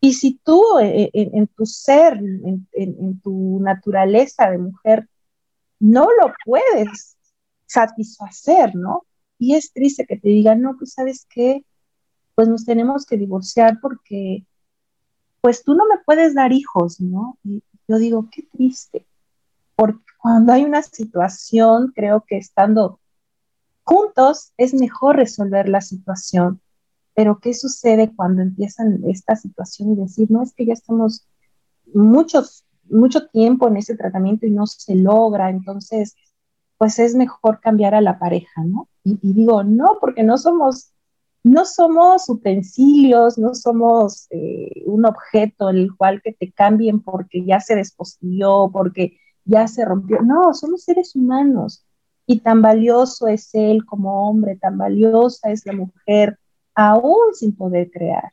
Y 0.00 0.14
si 0.14 0.40
tú 0.42 0.78
eh, 0.80 1.10
eh, 1.12 1.30
en, 1.34 1.46
tu 1.48 1.66
ser, 1.66 2.14
en, 2.14 2.66
en, 2.72 3.20
tu 3.20 3.60
naturaleza 3.60 4.50
de 4.50 4.58
mujer, 4.58 5.08
no 5.78 6.04
lo 6.04 6.32
puedes 6.44 7.16
satisfacer, 7.66 8.74
¿no? 8.74 9.04
Y 9.38 9.54
es 9.54 9.72
triste 9.72 10.06
que 10.06 10.16
te 10.16 10.28
digan, 10.28 10.62
no, 10.62 10.76
pues 10.78 10.92
sabes 10.92 11.26
qué, 11.28 11.64
pues 12.34 12.48
nos 12.48 12.64
tenemos 12.64 13.04
que 13.04 13.16
divorciar 13.16 13.78
porque, 13.80 14.44
pues 15.40 15.64
tú 15.64 15.74
no 15.74 15.86
me 15.86 15.98
puedes 16.04 16.34
dar 16.34 16.52
hijos, 16.52 17.00
¿no? 17.00 17.38
Y 17.44 17.62
yo 17.88 17.98
digo, 17.98 18.28
qué 18.30 18.42
triste, 18.52 19.06
porque 19.80 20.04
cuando 20.20 20.52
hay 20.52 20.64
una 20.64 20.82
situación, 20.82 21.90
creo 21.96 22.22
que 22.28 22.36
estando 22.36 23.00
juntos 23.82 24.52
es 24.58 24.74
mejor 24.74 25.16
resolver 25.16 25.70
la 25.70 25.80
situación. 25.80 26.60
Pero 27.14 27.38
¿qué 27.40 27.54
sucede 27.54 28.14
cuando 28.14 28.42
empiezan 28.42 29.00
esta 29.08 29.36
situación 29.36 29.92
y 29.92 29.96
decir, 29.96 30.30
no, 30.30 30.42
es 30.42 30.52
que 30.52 30.66
ya 30.66 30.74
estamos 30.74 31.26
muchos, 31.94 32.66
mucho 32.90 33.26
tiempo 33.28 33.68
en 33.68 33.78
ese 33.78 33.96
tratamiento 33.96 34.44
y 34.44 34.50
no 34.50 34.66
se 34.66 34.96
logra, 34.96 35.48
entonces, 35.48 36.14
pues 36.76 36.98
es 36.98 37.14
mejor 37.14 37.60
cambiar 37.60 37.94
a 37.94 38.02
la 38.02 38.18
pareja, 38.18 38.62
¿no? 38.62 38.86
Y, 39.02 39.16
digo, 39.22 39.64
no, 39.64 39.96
porque 39.98 40.22
no 40.22 40.36
somos, 40.36 40.92
no 41.42 41.64
somos 41.64 42.28
utensilios, 42.28 43.38
no 43.38 43.54
somos 43.54 44.26
eh, 44.28 44.82
un 44.84 45.06
objeto 45.06 45.70
en 45.70 45.78
el 45.78 45.96
cual 45.96 46.20
que 46.20 46.34
te 46.34 46.52
cambien 46.52 47.00
porque 47.00 47.46
ya 47.46 47.60
se 47.60 47.76
despostilló, 47.76 48.68
porque 48.70 49.16
ya 49.44 49.66
se 49.68 49.84
rompió. 49.84 50.20
No, 50.22 50.54
somos 50.54 50.84
seres 50.84 51.14
humanos 51.14 51.84
y 52.26 52.40
tan 52.40 52.62
valioso 52.62 53.26
es 53.26 53.50
él 53.54 53.84
como 53.84 54.28
hombre, 54.28 54.56
tan 54.56 54.78
valiosa 54.78 55.50
es 55.50 55.66
la 55.66 55.72
mujer, 55.72 56.38
aún 56.74 57.34
sin 57.34 57.56
poder 57.56 57.90
crear, 57.90 58.32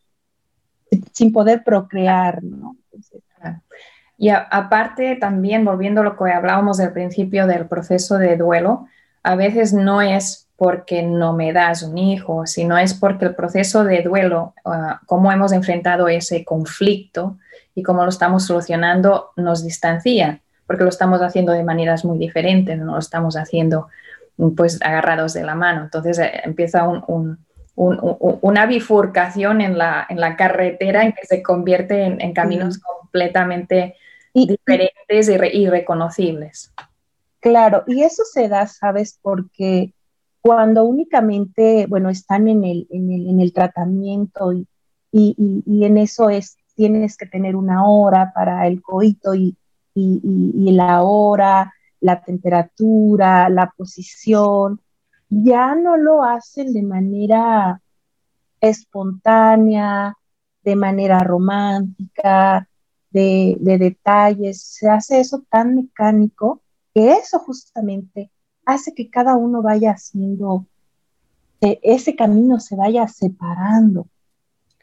sin 1.12 1.34
poder 1.34 1.64
procrear, 1.64 2.44
¿no? 2.44 2.76
y 4.20 4.30
aparte 4.30 5.16
también, 5.16 5.64
volviendo 5.64 6.02
a 6.02 6.04
lo 6.04 6.18
que 6.18 6.32
hablábamos 6.32 6.78
del 6.78 6.92
principio 6.92 7.46
del 7.46 7.68
proceso 7.68 8.18
de 8.18 8.36
duelo, 8.36 8.88
a 9.24 9.36
veces 9.36 9.74
no 9.74 10.02
es 10.02 10.48
porque 10.58 11.04
no 11.04 11.34
me 11.34 11.54
das 11.54 11.84
un 11.84 11.98
hijo, 11.98 12.48
sino 12.48 12.78
es 12.78 12.96
porque 12.96 13.26
el 13.26 13.36
proceso 13.36 13.84
de 13.84 14.02
duelo, 14.02 14.54
uh, 14.66 14.96
cómo 15.06 15.32
hemos 15.32 15.52
enfrentado 15.52 16.08
ese 16.08 16.44
conflicto 16.44 17.38
y 17.76 17.84
cómo 17.84 18.04
lo 18.04 18.10
estamos 18.10 18.46
solucionando, 18.46 19.32
nos 19.36 19.64
distancia 19.64 20.42
porque 20.68 20.84
lo 20.84 20.90
estamos 20.90 21.22
haciendo 21.22 21.54
de 21.54 21.64
maneras 21.64 22.06
muy 22.06 22.20
diferentes, 22.20 22.78
no 22.78 22.94
lo 22.94 23.00
estamos 23.00 23.38
haciendo 23.38 23.88
pues 24.56 24.80
agarrados 24.82 25.34
de 25.34 25.44
la 25.44 25.56
mano. 25.56 25.84
Entonces 25.84 26.20
eh, 26.20 26.42
empieza 26.44 26.88
una 27.76 28.66
bifurcación 28.66 29.62
en 29.62 29.78
la, 29.78 30.06
en 30.10 30.20
la, 30.20 30.36
carretera 30.36 31.04
en 31.04 31.14
que 31.14 31.26
se 31.26 31.42
convierte 31.42 32.04
en, 32.04 32.34
caminos 32.34 32.80
completamente 32.80 33.96
diferentes 34.34 35.30
y 35.30 35.58
irreconocibles. 35.58 36.74
Claro, 37.40 37.84
y 37.88 38.04
eso 38.04 38.24
se 38.26 38.50
da, 38.50 38.68
¿sabes? 38.68 39.18
Porque 39.22 39.94
cuando 40.42 40.84
únicamente, 40.84 41.86
bueno, 41.88 42.10
están 42.10 42.48
en 42.48 42.64
el, 42.64 42.88
en 42.90 43.40
el, 43.40 43.54
tratamiento 43.54 44.54
y, 44.54 44.68
y, 45.12 45.86
en 45.86 45.98
eso 45.98 46.30
es, 46.30 46.58
tienes 46.76 47.18
que 47.18 47.26
tener 47.26 47.56
una 47.56 47.88
hora 47.88 48.32
para 48.36 48.68
el 48.68 48.82
coito 48.82 49.34
y, 49.34 49.56
y, 50.00 50.72
la 50.74 51.02
hora, 51.04 51.74
la 52.00 52.22
temperatura, 52.22 53.50
la 53.50 53.74
posición, 53.76 54.80
ya 55.30 55.76
no 55.76 55.98
lo 55.98 56.24
hacen 56.24 56.74
de 56.74 56.84
manera 56.84 57.82
espontánea, 58.62 60.16
de 60.64 60.76
manera 60.76 61.20
romántica, 61.20 62.68
de, 63.10 63.58
detalles, 63.60 64.62
se 64.62 64.90
hace 64.90 65.20
eso 65.20 65.44
tan 65.50 65.76
mecánico 65.76 66.62
que 66.94 67.14
eso 67.14 67.40
justamente 67.40 68.30
hace 68.66 68.94
que 68.94 69.10
cada 69.10 69.36
uno 69.36 69.62
vaya 69.62 69.92
haciendo, 69.92 70.66
ese 71.60 72.16
camino 72.16 72.60
se 72.60 72.76
vaya 72.76 73.08
separando, 73.08 74.08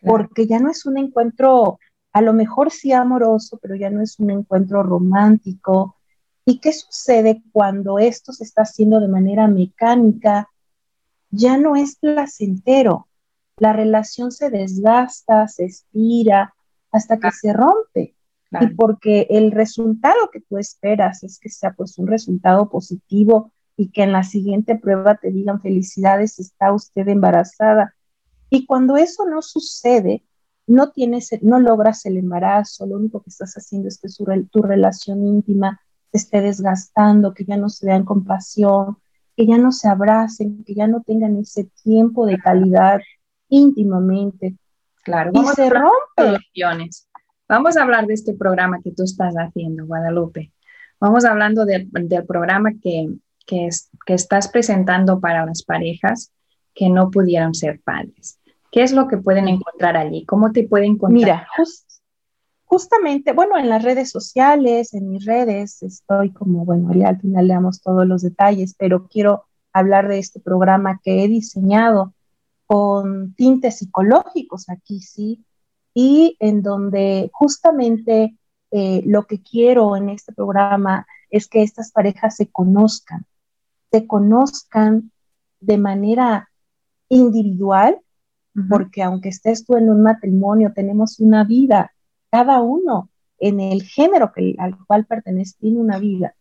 porque 0.03 0.47
ya 0.47 0.59
no 0.59 0.71
es 0.71 0.85
un 0.87 0.99
encuentro 0.99 1.79
a 2.15 2.23
lo 2.23 2.33
mejor 2.33 2.71
sí 2.71 2.93
amoroso, 2.93 3.59
pero 3.61 3.75
ya 3.75 3.91
no 3.91 4.01
es 4.01 4.21
un 4.21 4.31
encuentro 4.31 4.85
romántico. 4.85 5.97
¿Y 6.47 6.61
qué 6.61 6.73
sucede 6.73 7.43
cuando 7.51 7.99
esto 7.99 8.33
se 8.33 8.45
está 8.45 8.63
haciendo 8.63 9.01
de 9.01 9.09
manera 9.09 9.49
mecánica? 9.49 10.49
Ya 11.31 11.59
no 11.59 11.75
es 11.75 11.97
placentero. 11.97 13.09
La 13.57 13.73
relación 13.73 14.31
se 14.31 14.49
desgasta, 14.49 15.49
se 15.49 15.65
estira, 15.65 16.55
hasta 16.93 17.19
que 17.19 17.33
se 17.33 17.53
rompe. 17.53 18.15
Y 18.61 18.67
porque 18.75 19.27
el 19.31 19.51
resultado 19.51 20.31
que 20.33 20.41
tú 20.41 20.59
esperas 20.59 21.25
es 21.25 21.41
que 21.41 21.49
sea 21.49 21.73
pues 21.73 21.99
un 21.99 22.07
resultado 22.07 22.71
positivo 22.71 23.51
y 23.77 23.91
que 23.91 24.05
en 24.05 24.13
la 24.13 24.23
siguiente 24.23 24.77
prueba 24.77 25.17
te 25.17 25.33
digan 25.33 25.61
felicidades, 25.61 26.39
está 26.39 26.73
usted 26.73 27.09
embarazada. 27.09 27.97
Y 28.51 28.67
cuando 28.67 28.97
eso 28.97 29.25
no 29.29 29.43
sucede, 29.43 30.23
no 30.67 30.91
tienes, 30.91 31.31
no 31.43 31.59
logras 31.61 32.07
el 32.07 32.17
embarazo, 32.17 32.87
lo 32.87 32.97
único 32.97 33.23
que 33.23 33.31
estás 33.31 33.55
haciendo 33.55 33.89
es 33.89 33.99
que 33.99 34.09
tu 34.51 34.63
relación 34.63 35.27
íntima 35.27 35.81
te 36.11 36.19
esté 36.19 36.41
desgastando, 36.41 37.35
que 37.35 37.45
ya 37.45 37.57
no 37.57 37.69
se 37.69 37.87
vean 37.87 38.05
compasión, 38.05 38.99
que 39.37 39.47
ya 39.47 39.59
no 39.59 39.73
se 39.73 39.89
abracen, 39.89 40.65
que 40.65 40.75
ya 40.75 40.87
no 40.87 41.03
tengan 41.03 41.37
ese 41.37 41.69
tiempo 41.83 42.27
de 42.27 42.39
calidad 42.39 43.01
íntimamente. 43.49 44.57
Claro, 45.03 45.33
y 45.35 45.45
se 45.55 45.69
rompe. 45.69 46.39
vamos 47.49 47.77
a 47.77 47.83
hablar 47.83 48.07
de 48.07 48.15
este 48.15 48.33
programa 48.33 48.81
que 48.83 48.93
tú 48.93 49.03
estás 49.05 49.35
haciendo, 49.35 49.87
Guadalupe. 49.87 50.53
Vamos 50.99 51.25
hablando 51.25 51.67
del 51.67 51.91
programa 52.27 52.71
que, 52.81 53.09
que, 53.47 53.69
que 54.07 54.15
estás 54.15 54.49
presentando 54.49 55.21
para 55.21 55.45
las 55.45 55.63
parejas 55.63 56.33
que 56.75 56.89
no 56.89 57.11
pudieron 57.11 57.55
ser 57.55 57.81
padres. 57.81 58.39
¿Qué 58.75 58.83
es 58.83 58.91
lo 58.91 59.07
que 59.07 59.19
pueden 59.19 59.47
encontrar 59.47 59.97
allí? 59.97 60.27
¿Cómo 60.27 60.51
te 60.51 60.67
pueden 60.67 60.95
encontrar? 60.95 61.13
Mira, 61.13 61.49
justamente, 62.65 63.33
bueno, 63.33 63.57
en 63.57 63.69
las 63.69 63.85
redes 63.85 64.11
sociales, 64.11 64.95
en 64.95 65.13
mis 65.13 65.25
redes, 65.25 65.81
estoy 65.85 66.33
como, 66.33 66.65
bueno, 66.65 66.93
ya 66.93 67.11
al 67.11 67.21
final 67.21 67.47
le 67.47 67.55
damos 67.55 67.81
todos 67.81 68.05
los 68.05 68.23
detalles, 68.23 68.75
pero 68.77 69.07
quiero 69.07 69.45
hablar 69.73 70.09
de 70.09 70.19
este 70.19 70.41
programa 70.41 71.01
que 71.05 71.23
he 71.23 71.29
diseñado 71.29 72.15
con 72.67 73.37
tintes 73.37 73.79
psicológicos 73.79 74.69
aquí, 74.69 74.99
sí, 74.99 75.45
y 75.95 76.37
en 76.41 76.61
donde 76.63 77.31
justamente 77.33 78.37
eh, 78.73 79.03
lo 79.07 79.29
que 79.29 79.41
quiero 79.41 79.95
en 79.95 80.09
este 80.09 80.33
programa 80.33 81.07
es 81.31 81.47
que 81.47 81.63
estas 81.63 81.93
parejas 81.93 82.35
se 82.35 82.51
conozcan, 82.51 83.25
se 83.93 84.09
conozcan 84.09 85.13
de 85.61 85.79
manera 85.79 86.51
individual, 87.09 88.01
porque 88.69 89.03
aunque 89.03 89.31
estés 89.31 89.65
tú 89.65 89.77
en 89.77 89.91
un 89.91 90.03
matrimonio, 90.03 90.73
tenemos 90.75 91.19
una 91.19 91.45
vida, 91.45 91.93
cada 92.31 92.61
uno 92.61 93.11
en 93.39 93.61
el 93.61 93.83
género 93.83 94.33
al 94.59 94.79
cual 94.87 95.07
pertenece 95.07 95.57
tiene 95.59 95.81
una 95.81 95.99
vida. 95.99 96.35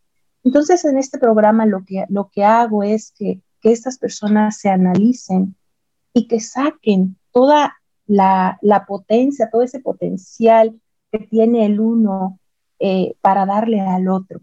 Entonces, 0.43 0.85
en 0.85 0.97
este 0.97 1.17
programa 1.17 1.65
lo 1.65 1.83
que, 1.85 2.05
lo 2.09 2.29
que 2.29 2.43
hago 2.43 2.83
es 2.83 3.13
que, 3.17 3.41
que 3.61 3.71
estas 3.71 3.97
personas 3.97 4.57
se 4.57 4.69
analicen 4.69 5.55
y 6.13 6.27
que 6.27 6.39
saquen 6.39 7.17
toda 7.31 7.75
la, 8.05 8.59
la 8.61 8.85
potencia, 8.85 9.49
todo 9.49 9.63
ese 9.63 9.79
potencial 9.79 10.79
que 11.11 11.19
tiene 11.19 11.65
el 11.65 11.79
uno 11.79 12.39
eh, 12.79 13.15
para 13.21 13.45
darle 13.45 13.79
al 13.79 14.07
otro. 14.07 14.41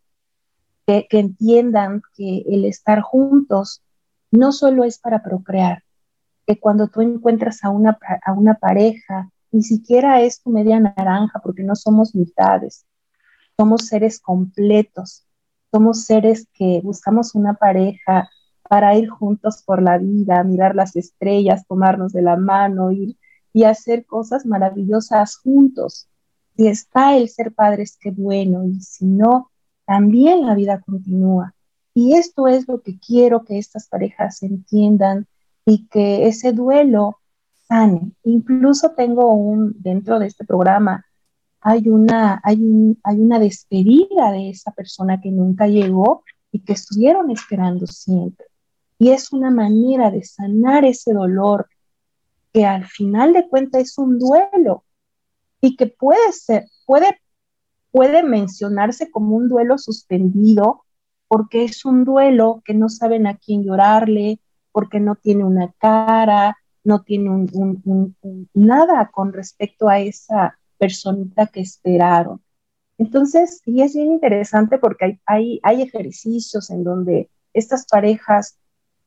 Que, 0.87 1.07
que 1.09 1.21
entiendan 1.21 2.03
que 2.17 2.43
el 2.49 2.65
estar 2.65 3.01
juntos 3.01 3.83
no 4.31 4.51
solo 4.51 4.85
es 4.85 4.99
para 4.99 5.23
procrear, 5.23 5.85
que 6.51 6.59
cuando 6.59 6.89
tú 6.89 7.01
encuentras 7.01 7.63
a 7.63 7.71
una, 7.71 7.97
a 8.25 8.33
una 8.33 8.55
pareja, 8.55 9.31
ni 9.53 9.63
siquiera 9.63 10.21
es 10.21 10.43
tu 10.43 10.51
media 10.51 10.81
naranja, 10.81 11.39
porque 11.39 11.63
no 11.63 11.77
somos 11.77 12.13
mitades, 12.13 12.85
somos 13.57 13.87
seres 13.87 14.19
completos, 14.19 15.29
somos 15.71 16.07
seres 16.07 16.49
que 16.53 16.81
buscamos 16.83 17.37
una 17.37 17.55
pareja 17.55 18.29
para 18.69 18.97
ir 18.97 19.09
juntos 19.09 19.63
por 19.65 19.81
la 19.81 19.99
vida, 19.99 20.43
mirar 20.43 20.75
las 20.75 20.97
estrellas, 20.97 21.65
tomarnos 21.69 22.13
de 22.13 22.23
la 22.23 22.37
mano, 22.37 22.91
ir 22.91 23.17
y 23.53 23.63
hacer 23.63 24.05
cosas 24.05 24.45
maravillosas 24.45 25.37
juntos. 25.37 26.09
Si 26.57 26.67
está 26.67 27.17
el 27.17 27.29
ser 27.29 27.55
padres, 27.55 27.97
qué 28.01 28.11
bueno, 28.11 28.65
y 28.65 28.81
si 28.81 29.07
no, 29.07 29.53
también 29.87 30.45
la 30.45 30.57
vida 30.57 30.81
continúa. 30.81 31.55
Y 31.95 32.15
esto 32.15 32.49
es 32.49 32.67
lo 32.67 32.83
que 32.83 32.99
quiero 32.99 33.45
que 33.45 33.59
estas 33.59 33.87
parejas 33.87 34.43
entiendan 34.43 35.29
y 35.67 35.87
que 35.89 36.27
ese 36.27 36.53
duelo 36.53 37.19
sane. 37.69 38.13
Incluso 38.25 38.91
tengo 38.91 39.33
un, 39.35 39.75
dentro 39.79 40.19
de 40.19 40.27
este 40.27 40.45
programa, 40.45 41.05
hay 41.61 41.89
una, 41.89 42.41
hay, 42.43 42.59
hay 43.03 43.21
una 43.21 43.39
despedida 43.39 44.33
de 44.33 44.51
esa 44.51 44.73
persona 44.73 45.21
que 45.21 45.31
nunca 45.31 45.67
llegó 45.67 46.25
y 46.53 46.61
que 46.61 46.73
estuvieron 46.73 47.31
esperando 47.31 47.87
siempre. 47.87 48.47
Y 48.99 49.11
es 49.11 49.33
una 49.33 49.51
manera 49.51 50.11
de 50.11 50.25
sanar 50.25 50.85
ese 50.85 51.13
dolor 51.13 51.69
que 52.53 52.67
al 52.67 52.87
final 52.87 53.33
de 53.33 53.49
cuentas 53.49 53.83
es 53.83 53.99
un 53.99 54.19
duelo 54.19 54.85
y 55.61 55.77
que 55.77 55.87
puede 55.87 56.33
ser, 56.33 56.67
puede, 56.87 57.21
puede 57.91 58.23
mencionarse 58.23 59.11
como 59.11 59.37
un 59.37 59.49
duelo 59.49 59.79
suspendido 59.79 60.85
porque 61.29 61.65
es 61.65 61.85
un 61.85 62.05
duelo 62.05 62.63
que 62.65 62.75
no 62.75 62.89
saben 62.89 63.27
a 63.27 63.37
quién 63.37 63.63
llorarle, 63.63 64.41
porque 64.73 65.01
no 65.01 65.17
tiene 65.17 65.45
una 65.45 65.73
cara, 65.79 66.57
no 66.85 67.03
tiene 67.03 67.31
un, 67.31 68.17
nada 68.55 69.11
con 69.13 69.33
respecto 69.33 69.89
a 69.89 69.99
esa 70.01 70.59
personita 70.79 71.47
que 71.47 71.61
esperaron. 71.61 72.41
Entonces, 72.99 73.63
y 73.65 73.83
es 73.83 73.95
bien 73.95 74.13
interesante 74.13 74.79
porque 74.79 75.05
hay, 75.05 75.21
hay, 75.27 75.61
hay 75.63 75.83
ejercicios 75.83 76.71
en 76.71 76.85
donde 76.85 77.31
estas 77.55 77.87
parejas 77.87 78.59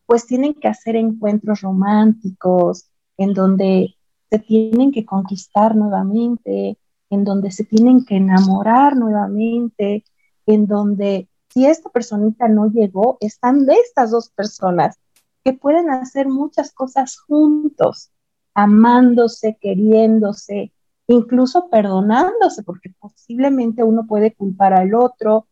pues 0.06 0.26
tienen 0.26 0.54
que 0.54 0.68
hacer 0.68 0.96
encuentros 0.96 1.62
románticos, 1.62 2.90
en 3.18 3.34
donde 3.34 3.96
se 4.30 4.40
tienen 4.40 4.92
que 4.92 5.06
conquistar 5.06 5.76
nuevamente, 5.76 6.78
en 7.10 7.24
donde 7.24 7.52
se 7.52 7.64
tienen 7.64 8.04
que 8.04 8.18
enamorar 8.18 8.96
nuevamente, 8.98 10.04
en 10.46 10.68
donde 10.68 11.30
si 11.50 11.66
esta 11.66 11.90
personita 11.90 12.48
no 12.48 12.68
llegó, 12.68 13.18
están 13.22 13.66
de 13.66 13.76
estas 13.76 14.12
dos 14.12 14.30
personas 14.30 14.98
que 15.44 15.54
pueden 15.54 15.90
hacer 15.90 16.28
muchas 16.28 16.72
cosas 16.72 17.18
juntos, 17.18 18.12
amándose, 18.54 19.58
queriéndose, 19.60 20.72
incluso 21.08 21.70
perdonándose, 21.70 22.64
porque 22.64 22.94
posiblemente 23.00 23.84
uno 23.84 24.06
puede 24.08 24.34
culpar 24.34 24.74
al 24.74 24.94
otro 24.96 25.48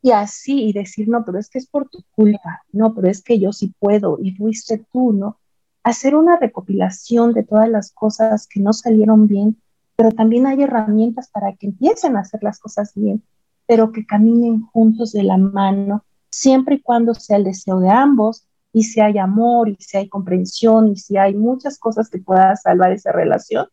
y 0.00 0.12
así 0.12 0.64
y 0.64 0.72
decir, 0.72 1.08
no, 1.08 1.24
pero 1.24 1.38
es 1.38 1.48
que 1.48 1.58
es 1.58 1.66
por 1.66 1.88
tu 1.88 2.02
culpa, 2.14 2.62
no, 2.72 2.94
pero 2.94 3.08
es 3.08 3.22
que 3.22 3.38
yo 3.38 3.52
sí 3.52 3.74
puedo 3.78 4.18
y 4.20 4.32
fuiste 4.32 4.84
tú, 4.92 5.12
¿no? 5.12 5.38
Hacer 5.82 6.14
una 6.14 6.36
recopilación 6.36 7.32
de 7.32 7.42
todas 7.42 7.68
las 7.68 7.92
cosas 7.92 8.46
que 8.46 8.60
no 8.60 8.72
salieron 8.72 9.26
bien, 9.26 9.60
pero 9.96 10.10
también 10.10 10.46
hay 10.46 10.62
herramientas 10.62 11.28
para 11.28 11.54
que 11.54 11.66
empiecen 11.66 12.16
a 12.16 12.20
hacer 12.20 12.42
las 12.42 12.58
cosas 12.58 12.92
bien 12.94 13.22
pero 13.66 13.92
que 13.92 14.06
caminen 14.06 14.62
juntos 14.66 15.12
de 15.12 15.22
la 15.22 15.36
mano, 15.36 16.04
siempre 16.30 16.76
y 16.76 16.80
cuando 16.80 17.14
sea 17.14 17.36
el 17.36 17.44
deseo 17.44 17.80
de 17.80 17.90
ambos 17.90 18.46
y 18.74 18.82
si 18.82 19.00
hay 19.00 19.18
amor 19.18 19.68
y 19.68 19.76
si 19.78 19.96
hay 19.96 20.08
comprensión 20.08 20.88
y 20.88 20.96
si 20.96 21.16
hay 21.16 21.32
muchas 21.34 21.78
cosas 21.78 22.10
que 22.10 22.18
puedan 22.18 22.56
salvar 22.56 22.92
esa 22.92 23.12
relación. 23.12 23.68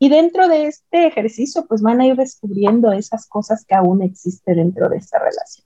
Y 0.00 0.08
dentro 0.08 0.48
de 0.48 0.66
este 0.66 1.06
ejercicio, 1.06 1.66
pues 1.68 1.82
van 1.82 2.00
a 2.00 2.06
ir 2.06 2.16
descubriendo 2.16 2.92
esas 2.92 3.28
cosas 3.28 3.64
que 3.64 3.76
aún 3.76 4.02
existen 4.02 4.56
dentro 4.56 4.88
de 4.88 4.96
esa 4.96 5.18
relación. 5.20 5.64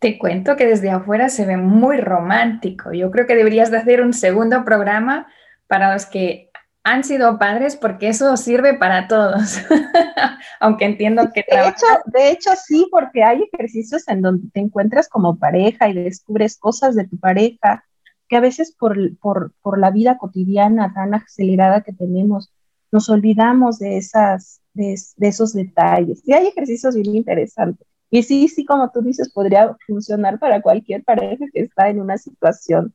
Te 0.00 0.18
cuento 0.18 0.56
que 0.56 0.66
desde 0.66 0.90
afuera 0.90 1.28
se 1.28 1.46
ve 1.46 1.56
muy 1.56 1.98
romántico. 1.98 2.92
Yo 2.92 3.12
creo 3.12 3.26
que 3.26 3.36
deberías 3.36 3.70
de 3.70 3.76
hacer 3.76 4.00
un 4.02 4.12
segundo 4.12 4.64
programa 4.64 5.28
para 5.68 5.92
los 5.92 6.06
que 6.06 6.49
han 6.82 7.04
sido 7.04 7.38
padres 7.38 7.76
porque 7.76 8.08
eso 8.08 8.36
sirve 8.36 8.74
para 8.74 9.06
todos, 9.06 9.58
aunque 10.60 10.86
entiendo 10.86 11.30
que... 11.32 11.44
De 11.48 11.68
hecho, 11.68 11.86
de 12.06 12.30
hecho, 12.30 12.50
sí, 12.56 12.88
porque 12.90 13.22
hay 13.22 13.48
ejercicios 13.52 14.08
en 14.08 14.22
donde 14.22 14.48
te 14.50 14.60
encuentras 14.60 15.08
como 15.08 15.38
pareja 15.38 15.88
y 15.88 15.94
descubres 15.94 16.56
cosas 16.56 16.94
de 16.94 17.06
tu 17.06 17.18
pareja 17.18 17.84
que 18.28 18.36
a 18.36 18.40
veces 18.40 18.74
por, 18.78 18.96
por, 19.18 19.52
por 19.60 19.78
la 19.78 19.90
vida 19.90 20.16
cotidiana 20.16 20.94
tan 20.94 21.14
acelerada 21.14 21.82
que 21.82 21.92
tenemos, 21.92 22.52
nos 22.92 23.08
olvidamos 23.10 23.78
de, 23.78 23.98
esas, 23.98 24.60
de, 24.72 24.98
de 25.16 25.28
esos 25.28 25.52
detalles. 25.52 26.22
Y 26.24 26.32
hay 26.32 26.46
ejercicios 26.46 26.94
bien 26.94 27.16
interesantes. 27.16 27.86
Y 28.08 28.22
sí, 28.22 28.48
sí, 28.48 28.64
como 28.64 28.90
tú 28.90 29.02
dices, 29.02 29.30
podría 29.32 29.76
funcionar 29.86 30.38
para 30.38 30.62
cualquier 30.62 31.04
pareja 31.04 31.44
que 31.52 31.60
está 31.60 31.88
en 31.88 32.00
una 32.00 32.18
situación 32.18 32.94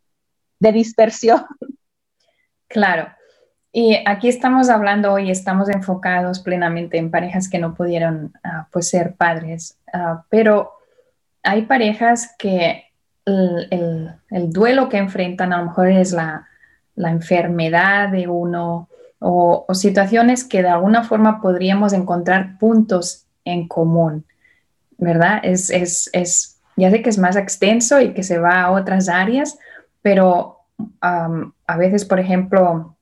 de 0.60 0.72
dispersión. 0.72 1.46
Claro. 2.68 3.08
Y 3.78 3.98
aquí 4.06 4.30
estamos 4.30 4.70
hablando 4.70 5.12
hoy, 5.12 5.30
estamos 5.30 5.68
enfocados 5.68 6.40
plenamente 6.40 6.98
en 6.98 7.12
parejas 7.12 7.50
que 7.50 7.60
no 7.60 7.76
pudieron 7.76 8.32
ah, 8.42 8.70
pues 8.72 8.88
ser 8.88 9.16
padres, 9.16 9.78
ah, 9.92 10.24
pero 10.30 10.72
hay 11.44 11.64
parejas 11.64 12.34
que 12.40 12.86
el, 13.26 14.14
duelo 14.54 14.88
que 14.88 14.96
enfrentan 14.96 15.52
a 15.52 15.58
lo 15.58 15.66
mejor 15.66 15.90
es 15.90 16.14
la, 16.14 16.48
enfermedad 16.96 18.08
de 18.08 18.30
uno 18.30 18.88
o, 19.20 19.66
situaciones 19.74 20.46
que 20.46 20.62
de 20.62 20.70
alguna 20.70 21.04
forma 21.04 21.42
podríamos 21.42 21.92
encontrar 21.92 22.58
puntos 22.58 23.26
en 23.44 23.68
común, 23.68 24.24
¿verdad? 24.98 25.42
Es, 25.44 25.70
es, 25.70 26.62
ya 26.78 26.92
sé 26.92 27.02
que 27.02 27.10
es 27.10 27.18
más 27.18 27.36
extenso 27.36 28.00
y 28.00 28.14
que 28.14 28.24
se 28.24 28.38
va 28.38 28.62
a 28.62 28.72
otras 28.72 29.10
áreas, 29.10 29.60
pero 30.02 30.62
a 31.02 31.78
veces, 31.78 32.06
por 32.06 32.22
ejemplo, 32.22 32.95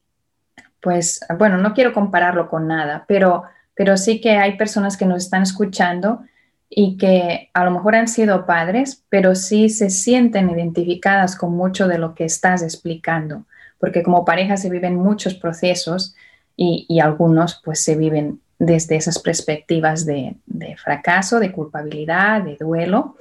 pues, 0.83 1.21
bueno, 1.39 1.57
no 1.57 1.73
quiero 1.73 1.93
compararlo 1.93 2.49
con 2.49 2.67
nada, 2.67 3.05
pero, 3.07 3.43
pero 3.73 3.95
sí 3.95 4.19
que 4.19 4.31
hay 4.31 4.57
personas 4.57 4.97
que 4.97 5.05
nos 5.05 5.23
están 5.23 5.41
escuchando 5.41 6.23
y 6.69 6.97
que 6.97 7.49
a 7.53 7.63
lo 7.63 7.71
mejor 7.71 7.95
han 7.95 8.09
sido 8.09 8.45
padres, 8.45 9.01
pero 9.07 9.33
sí 9.33 9.69
se 9.69 9.89
sienten 9.89 10.49
identificadas 10.49 11.37
con 11.37 11.55
mucho 11.55 11.87
de 11.87 11.99
lo 11.99 12.13
que 12.15 12.25
estás 12.25 12.61
explicando, 12.63 13.45
porque 13.79 14.03
como 14.03 14.25
pareja 14.25 14.57
se 14.57 14.69
viven 14.69 14.95
muchos 14.95 15.35
procesos 15.35 16.15
y, 16.57 16.99
algunos 16.99 17.61
pues 17.63 17.79
se 17.79 17.95
viven 17.95 18.41
desde 18.59 18.97
esas 18.97 19.19
perspectivas 19.19 20.05
de, 20.05 20.35
fracaso, 20.83 21.39
de 21.39 21.51
culpabilidad, 21.53 22.41
de 22.41 22.57
duelo, 22.57 23.15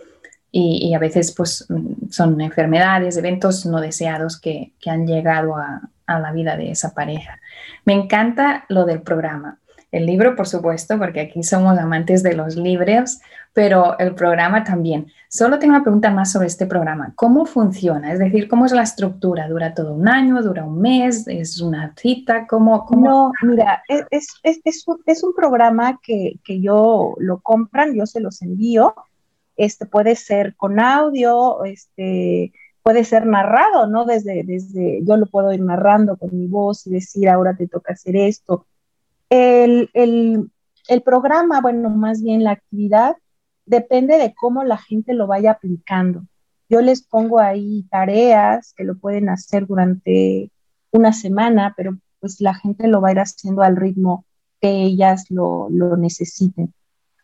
y, 0.51 0.92
a 0.94 0.98
veces 0.98 1.33
pues 1.33 1.66
son 2.11 2.40
enfermedades, 2.40 3.16
eventos 3.16 3.64
no 3.66 3.81
deseados 3.81 4.38
que, 4.40 4.72
que 4.81 4.90
han 4.90 5.07
llegado 5.07 5.57
a, 5.57 5.81
a 6.16 6.20
la 6.20 6.33
vida 6.33 6.57
de 6.57 6.70
esa 6.70 6.94
pareja. 6.94 7.40
Me 7.85 7.92
encanta 7.92 8.64
lo 8.68 8.85
del 8.85 9.03
programa. 9.03 9.59
El 9.92 10.07
libro, 10.07 10.35
por 10.35 10.48
supuesto, 10.48 10.98
porque 10.98 11.20
aquí 11.20 11.42
somos 11.42 11.79
amantes 11.79 12.22
de 12.22 12.35
los 12.35 12.57
libros, 12.57 13.20
pero 13.53 13.98
el 13.98 14.14
programa 14.14 14.64
también. 14.64 15.09
Solo 15.29 15.59
tengo 15.59 15.75
una 15.75 15.83
pregunta 15.83 16.11
más 16.11 16.33
sobre 16.33 16.46
este 16.46 16.64
programa. 16.64 17.12
¿Cómo 17.14 17.44
funciona? 17.44 18.11
Es 18.11 18.18
decir, 18.18 18.48
¿cómo 18.48 18.64
es 18.64 18.72
la 18.72 18.85
estructura? 18.85 19.46
¿Dura 19.48 19.75
todo 19.75 19.92
un 19.92 20.09
año? 20.09 20.42
¿Dura 20.42 20.64
un 20.64 20.81
mes? 20.81 21.29
¿Es 21.29 21.61
una 21.61 21.92
cita? 21.94 22.46
¿Cómo? 22.46 22.87
cómo? 22.87 23.33
No, 23.42 23.51
mira, 23.51 23.83
es, 23.87 24.29
es, 24.42 24.61
es, 24.64 24.88
un, 24.88 25.03
es 25.05 25.22
un 25.22 25.35
programa 25.35 26.01
que, 26.03 26.38
que, 26.42 26.62
yo 26.62 27.14
lo 27.18 27.40
compran, 27.40 27.94
yo 27.94 28.07
se 28.07 28.20
los 28.20 28.40
envío. 28.40 28.94
Este 29.59 29.85
puede 29.85 30.16
ser 30.16 30.57
con 30.57 30.81
audio, 30.81 31.64
este, 31.64 32.53
puede 32.83 33.05
ser 33.05 33.27
narrado, 33.27 33.87
¿no? 33.87 34.05
Desde, 34.05 34.42
desde, 34.45 35.01
yo 35.05 35.16
lo 35.16 35.27
puedo 35.27 35.53
ir 35.53 35.61
narrando 35.61 36.16
con 36.16 36.37
mi 36.37 36.47
voz 36.47 36.87
y 36.87 36.90
decir, 36.90 37.29
ahora 37.29 37.57
te 37.57 37.68
toca 37.68 37.92
hacer 37.92 38.16
esto. 38.16 38.66
El, 39.31 39.90
el, 39.95 40.51
el 40.88 41.03
programa, 41.03 41.61
bueno, 41.61 41.90
más 41.90 42.23
bien 42.23 42.45
la 42.45 42.53
actividad, 42.53 43.16
depende 43.66 44.18
de 44.18 44.35
cómo 44.35 44.64
la 44.64 44.79
gente 44.79 45.14
lo 45.14 45.27
vaya 45.27 45.53
aplicando. 45.53 46.25
Yo 46.68 46.81
les 46.81 47.03
pongo 47.03 47.38
ahí 47.38 47.87
tareas 47.90 48.75
que 48.77 48.85
lo 48.85 48.97
pueden 48.97 49.29
hacer 49.29 49.66
durante 49.66 50.51
una 50.90 51.12
semana, 51.12 51.75
pero 51.77 51.99
pues 52.21 52.40
la 52.40 52.55
gente 52.55 52.88
lo 52.88 53.01
va 53.01 53.09
a 53.09 53.12
ir 53.12 53.21
haciendo 53.21 53.62
al 53.62 53.77
ritmo 53.77 54.25
que 54.61 54.71
ellas 54.83 55.31
lo, 55.31 55.68
lo 55.71 55.97
necesiten. 55.97 56.73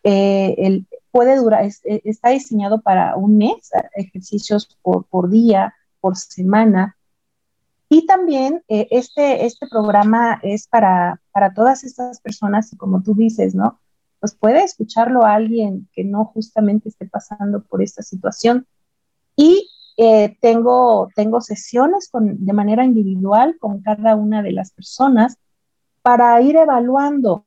Eh, 0.03 0.83
puede 1.11 1.37
durar, 1.37 1.65
eh, 1.65 2.01
está 2.03 2.29
diseñado 2.29 2.81
para 2.81 3.15
un 3.15 3.37
mes, 3.37 3.71
ejercicios 3.95 4.77
por, 4.81 5.05
por 5.05 5.29
día, 5.29 5.73
por 5.99 6.15
semana. 6.15 6.97
Y 7.89 8.05
también 8.05 8.63
eh, 8.67 8.87
este, 8.91 9.45
este 9.45 9.67
programa 9.67 10.39
es 10.43 10.67
para, 10.67 11.21
para 11.31 11.53
todas 11.53 11.83
estas 11.83 12.21
personas, 12.21 12.71
y 12.71 12.77
como 12.77 13.01
tú 13.01 13.15
dices, 13.15 13.55
¿no? 13.55 13.79
Pues 14.19 14.35
puede 14.35 14.63
escucharlo 14.63 15.23
alguien 15.23 15.87
que 15.93 16.03
no 16.03 16.25
justamente 16.25 16.89
esté 16.89 17.07
pasando 17.07 17.63
por 17.63 17.81
esta 17.81 18.03
situación. 18.03 18.67
Y 19.35 19.69
eh, 19.97 20.37
tengo, 20.39 21.09
tengo 21.15 21.41
sesiones 21.41 22.09
con, 22.09 22.45
de 22.45 22.53
manera 22.53 22.85
individual 22.85 23.57
con 23.59 23.81
cada 23.81 24.15
una 24.15 24.41
de 24.41 24.51
las 24.51 24.71
personas 24.71 25.37
para 26.01 26.41
ir 26.41 26.55
evaluando 26.55 27.45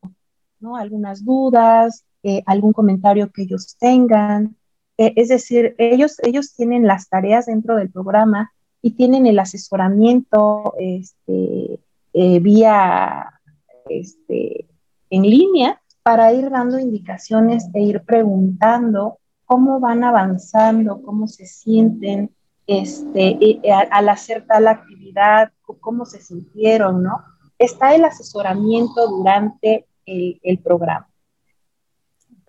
¿no? 0.61 0.77
algunas 0.77 1.25
dudas, 1.25 2.05
eh, 2.25 2.43
algún 2.47 2.73
comentario 2.73 3.33
que 3.33 3.43
ellos 3.43 3.77
tengan. 3.81 4.57
Eh, 4.97 5.13
es 5.17 5.29
decir, 5.29 5.75
ellos, 5.79 6.21
ellos 6.23 6.55
tienen 6.55 6.87
las 6.87 7.09
tareas 7.09 7.47
dentro 7.47 7.75
del 7.75 7.91
programa 7.91 8.53
y 8.81 8.93
tienen 8.93 9.27
el 9.27 9.41
asesoramiento 9.41 10.75
este, 10.79 11.81
eh, 12.13 12.39
vía 12.39 13.41
este, 13.89 14.67
en 15.11 15.23
línea 15.23 15.81
para 16.05 16.33
ir 16.33 16.49
dando 16.51 16.79
indicaciones 16.79 17.69
e 17.75 17.81
ir 17.81 18.03
preguntando 18.03 19.19
cómo 19.45 19.81
van 19.81 20.05
avanzando, 20.05 21.03
cómo 21.03 21.27
se 21.27 21.47
sienten 21.47 22.31
este, 22.69 23.61
al 23.91 24.09
hacer 24.09 24.47
tal 24.47 24.69
actividad, 24.69 25.51
cómo 25.81 26.05
se 26.05 26.21
sintieron, 26.21 27.03
¿no? 27.03 27.25
Está 27.59 27.95
el 27.97 28.05
asesoramiento 28.05 29.09
durante 29.09 29.87
el 30.07 30.59
programa. 30.59 31.12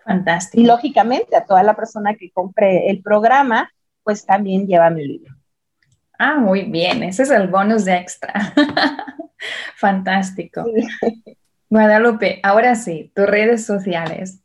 Fantástico. 0.04 0.60
Y 0.60 0.66
lógicamente 0.66 1.36
a 1.36 1.44
toda 1.44 1.62
la 1.62 1.74
persona 1.74 2.14
que 2.14 2.30
compre 2.30 2.90
el 2.90 3.02
programa, 3.02 3.70
pues 4.02 4.26
también 4.26 4.66
lleva 4.66 4.90
mi 4.90 5.06
libro. 5.06 5.34
Ah, 6.18 6.36
muy 6.36 6.64
bien, 6.64 7.02
ese 7.02 7.22
es 7.22 7.30
el 7.30 7.48
bonus 7.48 7.84
de 7.84 7.96
extra. 7.96 8.32
Fantástico. 9.76 10.64
Guadalupe, 11.70 12.40
ahora 12.42 12.74
sí, 12.74 13.10
tus 13.14 13.26
redes 13.26 13.64
sociales. 13.64 14.40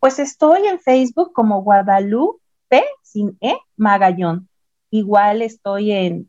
Pues 0.00 0.18
estoy 0.18 0.66
en 0.66 0.80
Facebook 0.80 1.32
como 1.32 1.62
Guadalupe 1.62 2.84
sin 3.02 3.38
E 3.40 3.54
Magallón. 3.76 4.48
Igual 4.90 5.42
estoy 5.42 5.92
en, 5.92 6.26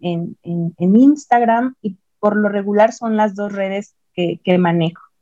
Instagram 0.78 1.76
y 1.82 1.98
por 2.20 2.38
lo 2.38 2.50
regular 2.50 2.94
son 2.94 3.18
las 3.18 3.36
dos 3.36 3.52
redes 3.52 3.96
que 4.14 4.58
manejo 4.58 5.13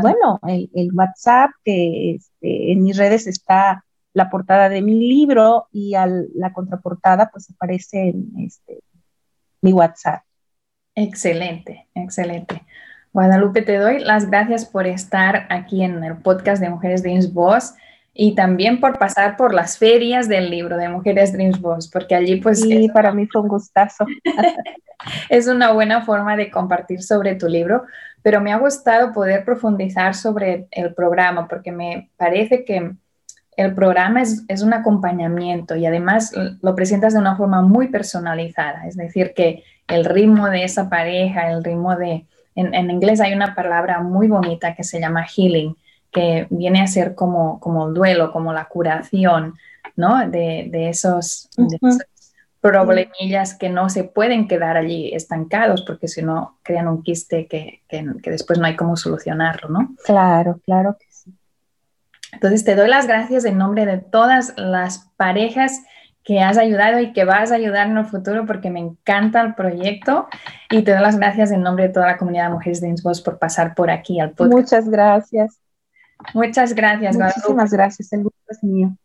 bueno, 0.00 0.40
el, 0.46 0.90
WhatsApp, 0.92 1.50
que 1.64 2.16
este, 2.16 2.72
en 2.72 2.82
mis 2.82 2.96
redes 2.96 3.26
está 3.26 3.84
la 4.12 4.30
portada 4.30 4.68
de 4.68 4.80
mi 4.80 4.94
libro 4.94 5.68
y 5.72 5.94
a 5.94 6.06
la 6.06 6.52
contraportada 6.52 7.30
pues 7.30 7.50
aparece 7.50 8.10
en 8.10 8.32
este, 8.38 8.80
mi 9.60 9.72
WhatsApp. 9.72 10.22
Excelente, 10.94 11.88
excelente. 11.94 12.62
Guadalupe, 13.12 13.62
te 13.62 13.76
doy 13.78 14.00
las 14.00 14.28
gracias 14.28 14.64
por 14.64 14.86
estar 14.86 15.46
aquí 15.50 15.82
en 15.82 16.02
el 16.04 16.16
podcast 16.16 16.60
de 16.62 16.70
Mujeres 16.70 17.02
Dreams 17.02 17.32
Boss 17.32 17.74
y 18.14 18.34
también 18.36 18.80
por 18.80 18.98
pasar 18.98 19.36
por 19.36 19.52
las 19.52 19.76
ferias 19.76 20.28
del 20.28 20.48
libro 20.48 20.76
de 20.76 20.88
Mujeres 20.88 21.32
Dreams 21.32 21.60
Boss, 21.60 21.90
porque 21.90 22.14
allí 22.14 22.36
pues... 22.36 22.60
Sí, 22.60 22.88
para 22.94 23.12
mí 23.12 23.26
fue 23.26 23.42
un 23.42 23.48
gustazo. 23.48 24.06
es 25.28 25.48
una 25.48 25.72
buena 25.72 26.02
forma 26.02 26.36
de 26.36 26.50
compartir 26.50 27.02
sobre 27.02 27.34
tu 27.34 27.48
libro, 27.48 27.82
pero 28.22 28.40
me 28.40 28.52
ha 28.52 28.58
gustado 28.58 29.12
poder 29.12 29.44
profundizar 29.44 30.14
sobre 30.14 30.68
el 30.70 30.94
programa 30.94 31.48
porque 31.48 31.72
me 31.72 32.10
parece 32.16 32.64
que 32.64 32.92
el 33.56 33.74
programa 33.74 34.22
es, 34.22 34.44
es, 34.48 34.62
un 34.62 34.72
acompañamiento 34.72 35.76
y 35.76 35.86
además 35.86 36.32
lo 36.60 36.74
presentas 36.74 37.12
de 37.12 37.20
una 37.20 37.36
forma 37.36 37.62
muy 37.62 37.88
personalizada, 37.88 38.86
es 38.86 38.96
decir, 38.96 39.32
que 39.34 39.62
el 39.86 40.04
ritmo 40.04 40.48
de 40.48 40.64
esa 40.64 40.88
pareja, 40.88 41.50
el 41.50 41.62
ritmo 41.62 41.94
de, 41.96 42.26
en, 42.54 42.90
inglés 42.90 43.20
hay 43.20 43.32
una 43.32 43.54
palabra 43.54 44.00
muy 44.00 44.28
bonita 44.28 44.74
que 44.74 44.84
se 44.84 45.00
llama 45.00 45.26
healing, 45.26 45.76
que 46.14 46.46
viene 46.48 46.80
a 46.80 46.86
ser 46.86 47.16
como, 47.16 47.58
como 47.58 47.88
el 47.88 47.94
duelo, 47.94 48.32
como 48.32 48.52
la 48.52 48.66
curación, 48.66 49.54
¿no? 49.96 50.20
De, 50.30 50.68
de 50.70 50.88
esos, 50.88 51.50
de 51.56 51.76
esos 51.76 51.98
problemillas 52.60 53.54
que 53.54 53.68
no 53.68 53.90
se 53.90 54.04
pueden 54.04 54.48
quedar 54.48 54.78
allí 54.78 55.12
estancados 55.12 55.82
porque 55.82 56.08
si 56.08 56.22
no 56.22 56.56
crean 56.62 56.88
un 56.88 57.02
quiste 57.02 57.46
que, 57.46 57.82
que, 57.88 58.30
después 58.30 58.58
no 58.58 58.66
hay 58.66 58.76
cómo 58.76 58.96
solucionarlo, 58.96 59.68
¿no? 59.68 59.94
Claro, 60.04 60.60
claro 60.64 60.96
que 60.98 61.06
sí. 61.10 61.34
Entonces 62.32 62.64
te 62.64 62.76
doy 62.76 62.88
las 62.88 63.06
gracias 63.06 63.44
en 63.44 63.58
nombre 63.58 63.84
de 63.84 63.98
todas 63.98 64.54
las 64.56 65.10
parejas 65.16 65.82
que 66.22 66.40
has 66.40 66.56
ayudado 66.56 67.00
y 67.00 67.12
que 67.12 67.24
vas 67.24 67.52
a 67.52 67.56
ayudar 67.56 67.88
en 67.88 67.98
el 67.98 68.06
futuro 68.06 68.46
porque 68.46 68.70
me 68.70 68.80
encanta 68.80 69.42
el 69.42 69.54
proyecto 69.54 70.28
y 70.70 70.82
te 70.82 70.92
doy 70.92 71.02
las 71.02 71.18
gracias 71.18 71.50
en 71.50 71.60
nombre 71.60 71.88
de 71.88 71.92
toda 71.92 72.06
la 72.06 72.16
comunidad 72.16 72.44
de 72.44 72.54
Mujeres 72.54 72.80
de 72.80 72.88
Innsbruck 72.88 73.22
por 73.24 73.38
pasar 73.38 73.74
por 73.74 73.90
aquí 73.90 74.20
al 74.20 74.30
podcast. 74.30 74.52
Muchas 74.52 74.88
gracias. 74.88 75.63
Muchas 76.32 76.74
gracias. 76.74 77.16
Muchísimas 77.16 77.72
gracias, 77.72 78.12
el 78.12 78.22
gusto 78.22 78.38
es 78.48 78.62
mío. 78.62 78.96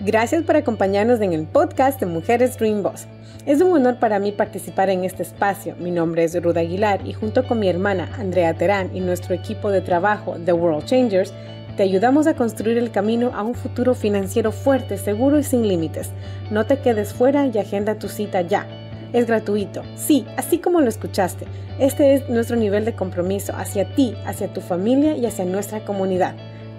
Gracias 0.00 0.44
por 0.44 0.56
acompañarnos 0.56 1.20
en 1.20 1.32
el 1.32 1.46
podcast 1.46 1.98
de 1.98 2.06
Mujeres 2.06 2.56
Dream 2.56 2.82
Boss. 2.82 3.08
Es 3.46 3.60
un 3.60 3.72
honor 3.72 3.98
para 3.98 4.18
mí 4.18 4.30
participar 4.30 4.90
en 4.90 5.04
este 5.04 5.22
espacio. 5.22 5.74
Mi 5.76 5.90
nombre 5.90 6.22
es 6.22 6.40
Ruda 6.40 6.60
Aguilar 6.60 7.04
y 7.04 7.14
junto 7.14 7.46
con 7.46 7.58
mi 7.58 7.68
hermana 7.68 8.08
Andrea 8.18 8.54
Terán 8.54 8.94
y 8.94 9.00
nuestro 9.00 9.34
equipo 9.34 9.70
de 9.70 9.80
trabajo 9.80 10.36
The 10.44 10.52
World 10.52 10.84
Changers, 10.84 11.32
te 11.76 11.82
ayudamos 11.82 12.26
a 12.26 12.34
construir 12.34 12.76
el 12.76 12.90
camino 12.90 13.32
a 13.34 13.42
un 13.42 13.54
futuro 13.54 13.94
financiero 13.94 14.52
fuerte, 14.52 14.98
seguro 14.98 15.38
y 15.38 15.44
sin 15.44 15.66
límites. 15.66 16.10
No 16.50 16.66
te 16.66 16.80
quedes 16.80 17.14
fuera 17.14 17.46
y 17.46 17.56
agenda 17.58 17.98
tu 17.98 18.08
cita 18.08 18.42
ya. 18.42 18.66
Es 19.12 19.26
gratuito, 19.26 19.82
sí, 19.96 20.26
así 20.36 20.58
como 20.58 20.80
lo 20.80 20.88
escuchaste. 20.88 21.46
Este 21.78 22.14
es 22.14 22.28
nuestro 22.28 22.56
nivel 22.56 22.84
de 22.84 22.94
compromiso 22.94 23.54
hacia 23.56 23.94
ti, 23.94 24.14
hacia 24.26 24.52
tu 24.52 24.60
familia 24.60 25.16
y 25.16 25.24
hacia 25.24 25.46
nuestra 25.46 25.84
comunidad. 25.84 26.34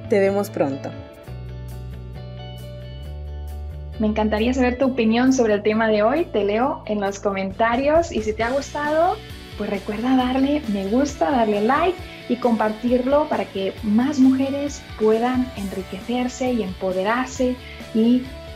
Te 0.10 0.20
vemos 0.20 0.50
pronto. 0.50 0.92
Me 4.00 4.08
encantaría 4.08 4.54
saber 4.54 4.78
tu 4.78 4.86
opinión 4.86 5.34
sobre 5.34 5.56
el 5.56 5.64
tema 5.64 5.88
de 5.90 6.04
hoy. 6.04 6.26
Te 6.26 6.44
leo 6.44 6.84
en 6.86 7.02
los 7.02 7.20
comentarios 7.20 8.12
y 8.12 8.22
si 8.22 8.34
te 8.34 8.44
ha 8.44 8.52
gustado, 8.52 9.16
pues 9.58 9.70
recuerda 9.70 10.16
darle 10.16 10.62
me 10.72 10.88
gusta, 10.88 11.32
darle 11.32 11.62
like 11.62 11.98
y 12.30 12.38
compartirlo 12.38 13.28
para 13.28 13.46
que 13.46 13.74
más 13.84 14.20
mujeres 14.20 14.82
puedan 15.00 15.52
enriquecerse 15.58 16.54
y 16.54 16.64
empoderarse 16.64 17.56
y 17.94 18.24